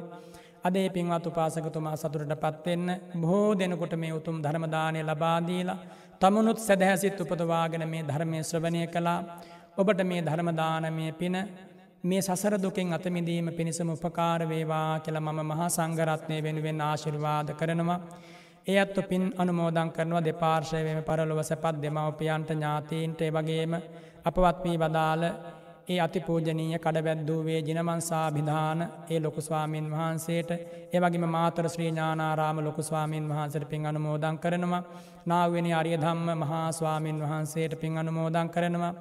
[0.63, 2.87] අදේ පින්වත් උපාසකතුමා සතුරට පත්වෙන්න
[3.21, 5.79] බොහෝ දෙනකොට මේ උතුම් ධර්මදානය ලබාදීලා
[6.21, 9.19] තමනුත් සැදැහැසිත් උපදවාගෙන මේ ධර්මය ශ්‍රවණය කළා.
[9.77, 11.35] ඔබට මේ ධර්මදානමය පින
[12.03, 17.99] මේ සසර දුකින් අතමිදීම පිණිසම උපකාර වේවා කියල මම මහා සංගරත්නය වෙනුවෙන් ආශිර්වාද කරනවා.
[18.67, 23.73] ඒ අත්තු පින් අනුමෝදං කරනවා දෙපාර්ශයවම පරලොව සැපත් දෙමවපියන්ට ඥාතීන්ට වගේම
[24.25, 25.23] අපවත්මී වදාළ
[25.87, 30.51] ඒ අතිපූජනීය කඩවැද්දූවේ ජිනමන්සා භිධාන ඒ ලොකුස්වාමීන් වහන්සේට
[30.91, 34.83] ඒවගේම මාතර ශ්‍රී ඥානාරාම ලොකුස්වාමීන් වහන්සට පින් අනුමෝදං කරනවා
[35.25, 38.93] නාවනි අරිය ධම්ම මහා ස්වාමීන් වහන්සේට පින් අනුමෝදං කරනවා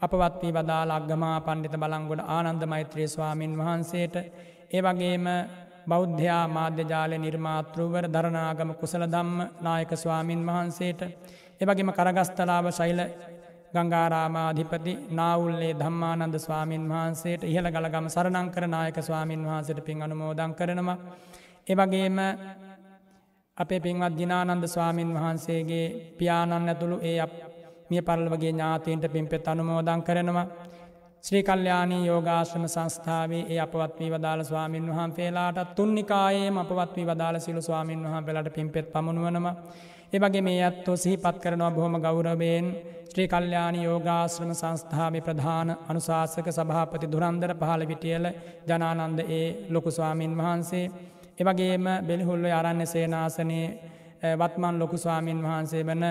[0.00, 4.16] අපවත් වී වදාළ අග්ගමා පණ්ඩිත බලංගොඩ ආනන්ද මෛත්‍රී ස්වාමීන් වහන්සේට
[4.70, 5.26] ඒ වගේම
[5.86, 11.00] බෞද්ධයා මාධ්‍යජාල නිර්මාතෘවර දරනාගම කුසල දම්ම නායක ස්වාමීන් වහන්සේට
[11.60, 13.00] එවගේම කරගස්තලාව ශෛල
[13.74, 20.98] ගංගාරාමාධිපති නාවුල්ලේ ධම්මානන්ද ස්වාමීන් වහන්සේට ඉහළ ගලගම සරණංකර නායක ස්වාමීන් වහන්සේට පින් අනුමෝදං කරනවා.
[21.66, 22.18] එවගේම
[23.56, 25.86] අපේ පින්වත් දිනානන්ද ස්වාමීන් වහන්සේගේ
[26.18, 27.16] පියාණන් ඇතුළු ඒ
[27.90, 30.46] මිය පරල්වගේ ඥාතීන්ට පින්පෙත් අනුමෝදං කරනවා.
[31.24, 37.62] ශ්‍රී කල්්‍යයානී යෝගාශ්‍රම සංස්ථාවේ ඒ අපවත් වී වදාළ ස්වාමීන් වහන්සේලාට තුන්නිකායේ අපවත් වී වදාළ සිලු
[37.62, 39.54] ස්වාමීන් වහන් පෙලට පින්පෙත් පමුණුවනවා.
[40.12, 42.66] ඒවගේ මේ ඇත්තෝ සිහිපත් කරනවා බොහොම ගෞරවයෙන්
[43.10, 48.24] ශ්‍රී කල්්‍යයානි යෝගාශ්‍රම සංස්ථාවේ ප්‍රධාන අනුශාසක සභාපති දුරන්දර පහළ විටියල
[48.68, 50.90] ජනානන්ද ඒ ලොකු ස්වාමීන් වහන්සේ.
[51.38, 53.68] එවගේම බෙලිහුල්ල අරන්න සේනාසනයේ
[54.36, 56.04] වත්මන් ලොකු ස්වාමීන් වහන්සේ වන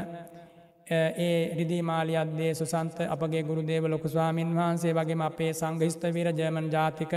[0.90, 7.12] ඒ රිදිමාලියද්දේ සුසන්ත අපගේ ගුරුදේව ලොකු ස්වාමීන් වහන්සේ වගේම අපේ සංගහිස්ත වීර ජයමන් ජාතික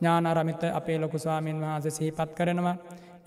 [0.00, 2.76] ඥානාරමිත අපේ ලොකු ස්වාමීන් වහන්සේ සිහිපත් කරනවා.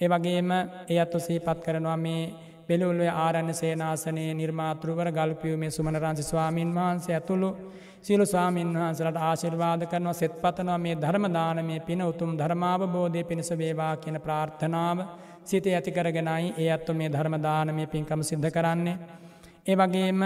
[0.01, 0.51] ඒ වගේම
[0.87, 2.33] ඒ අත්තු සිහිපත් කරනවා මේ
[2.67, 7.49] පෙළුල්ුවේ ආරණ සේනාසනයේ නිර්මාතෘවර ගල්පියුමේ සුමනරංසි ස්වාමීන් වහන්සේ ඇතුළු
[8.01, 14.21] සියලු ස්වාමීන් වහන්සලට ආශිර්වාද කරනවා සෙත් පතනවා මේ ධර්මදානමේ පින උතුම් ධර්මාවබෝධය පිණිස වේවා කියන
[14.21, 14.99] ප්‍රාර්ථනාව
[15.43, 18.97] සිතේ ඇතිකරගෙනයි ඒ ඇත්තු මේ ධර්මදානමය පින්කම සිද්ධ කරන්නේ.
[19.69, 20.21] ඒ වගේම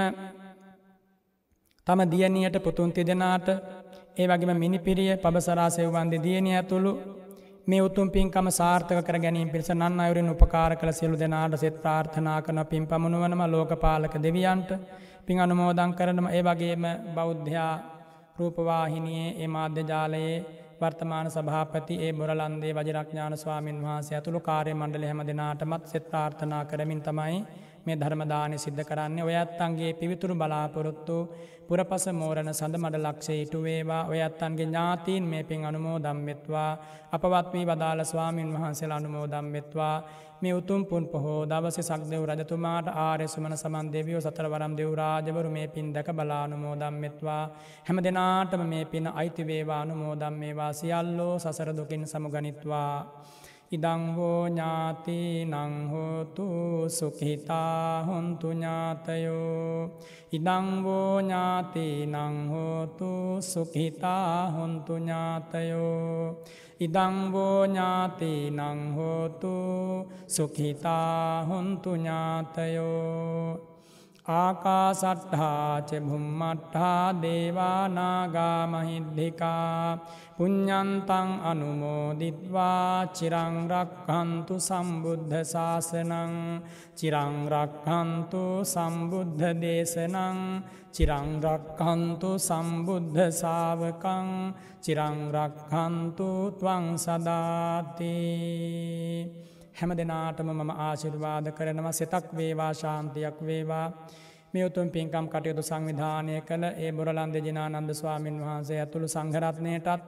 [1.88, 3.48] තම දියනියට පුතුන් තිදෙනාට
[4.16, 6.92] ඒ වගේම මිනිපිරිය පබසරාසයවන්ද දියනය ඇතුළු
[7.66, 12.40] මේ උතුම් පින්කම සාර්ථක කර ගැනීම පිරිස නන් අයුරින් උපකාර කළ සියලු දෙනාට සෙත් ප්‍රාර්ථනා
[12.42, 14.72] කන පින් පමුණුවනම ලෝකපාලක දෙවියන්ට
[15.26, 16.86] පින් අනුමෝදං කරනම ඒ වගේම
[17.16, 17.74] බෞද්ධයා
[18.40, 20.36] රූපවාහිනියේ ඒ මාධ්‍යජාලයේ
[20.82, 27.02] වර්තමාන සභාපති ඒ බොරලන්දේ වජරක්ඥාන ස්වාමීන් වහන්සේ ඇතුළු කාරය මණ්ඩල හැම දෙනාටමත් සෙත් ප්‍රාර්ථනා කරමින්
[27.02, 27.40] තමයි
[27.86, 31.18] මේ ධර්මදානය සිද්ධ කරන්නේ ඔය ඇත්තන්ගේ පිවිතුරු බලාපොරොත්තු
[31.68, 36.72] පුරපස මෝරණ සඳ මඩ ලක්ෂේ ඉටුවේවා ඔය ඇත්තන්ගේ ඥාතීන් මේ පින් අනුමෝ දම්වෙත්වා
[37.12, 39.96] අපවත් වී වදාළ ස්වාමීන් වහන්සේල අනුමෝ දම්වෙත්වා
[40.42, 45.68] මේ උතුම් පුන් පොහෝ දවස සක්දෙව් රජතුමාට ආර්ය සුමන සමන් දෙවියෝ සතර වරම් දෙවරාජවරු මේ
[45.68, 47.44] පින් දැක බලානුමෝ දම්වෙත්වා
[47.86, 52.94] හැම දෙනාටම මේ පින අයිතිවේවා අනුමෝදම් මේවා සියල්ලෝ සසර දුකින් සමුගනිත්වා.
[53.74, 56.48] ඉදංහෝ ඥාති නංහෝතු
[56.90, 59.90] සුකහිතා හොන්තු ඥාතයෝ.
[60.32, 63.12] ඉදංවෝ ඥාති නංහෝතු
[63.42, 66.38] සුකහිතා හොන්තු ඥාතයෝ.
[66.80, 69.54] ඉදංවෝ ඥාති නංහෝතු
[70.28, 73.73] සුකහිතා හොන්තු ඥාතයෝ.
[74.26, 78.40] ආකාසට්හාච බුම්මට්හා දේවානාගාමහිද්දිකා
[80.38, 86.34] පුඤ්ඥන්තං අනුමෝදිත්වා චිරංරක්හන්තු සම්බුද්ධ ශාසනං
[86.96, 90.40] චිරංරක්හන්තු සම්බුද්ධ දේශනං
[90.90, 94.30] චිරංරක්හන්තු සම්බුද්ධ සාවකං
[94.82, 98.44] චිරංරක්හන්තු තුවං සදාතිී
[99.76, 101.94] හැම දෙනාටම මම ආශිර්වාද කරනවා.
[101.94, 103.88] සෙතක් වේවා ශාන්තියක් වේවා.
[104.54, 110.04] මේ උතුම් පින්කම් කටයුතු සංවිධානය කළ ඒ බොරලන්ද ජනානන්ද ස්වාමීන් වහන්සේ ඇතුළු සංඝරත්නයටත්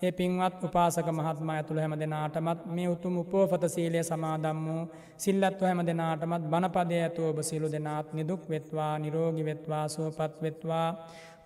[0.00, 4.82] ඒ පින්වත් උපාසක මහත්ම ඇතුළ හැම දෙනාටමත් මේ උතුම් උපෝපත සීලය සමාදම් වූ
[5.16, 10.88] සිල්ලත්ව හැම දෙනාටමත් බණපදය ඇතු ඔබ සිලු දෙනාත් නිදුක් වෙත්වා නිරෝගි වෙත්වා සුවපත් වෙත්වා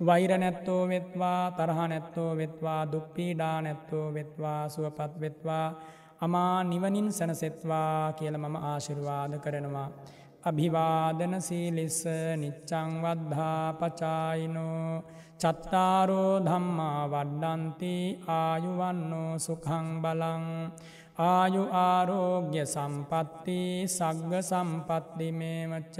[0.01, 5.67] වෛර නැත්තෝ වෙත්වා තරහ නැත්තෝ වෙත්වා දුක්පීඩා නැත්තෝ වෙත්වා සුවපත් වෙත්වා.
[6.23, 9.89] අමා නිවනින් සැනසෙත්වා කියල මම ආශිර්වාද කරනවා.
[10.45, 12.01] අභිවාදන සීලිස්ස
[12.37, 15.03] නිච්චං වද්ධා පචායිනෝ.
[15.41, 17.95] චත්තාරෝ ධම්මා වඩ්ඩන්ති
[18.31, 20.47] ආයුවන්නෝ සුකං බලං.
[21.23, 25.97] ආයු ආරෝග්‍ය සම්පත්ති සග්ග සම්පත්තිමේමච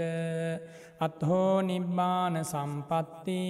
[0.99, 3.41] අත්හෝ නිබ්බාන සම්පත්ති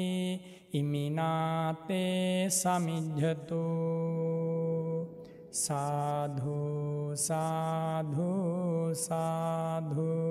[0.74, 4.14] ඉමිනාතේ සමිජ්ජතුූ.
[5.54, 8.30] සාධු සාධු
[8.98, 10.24] සාධූ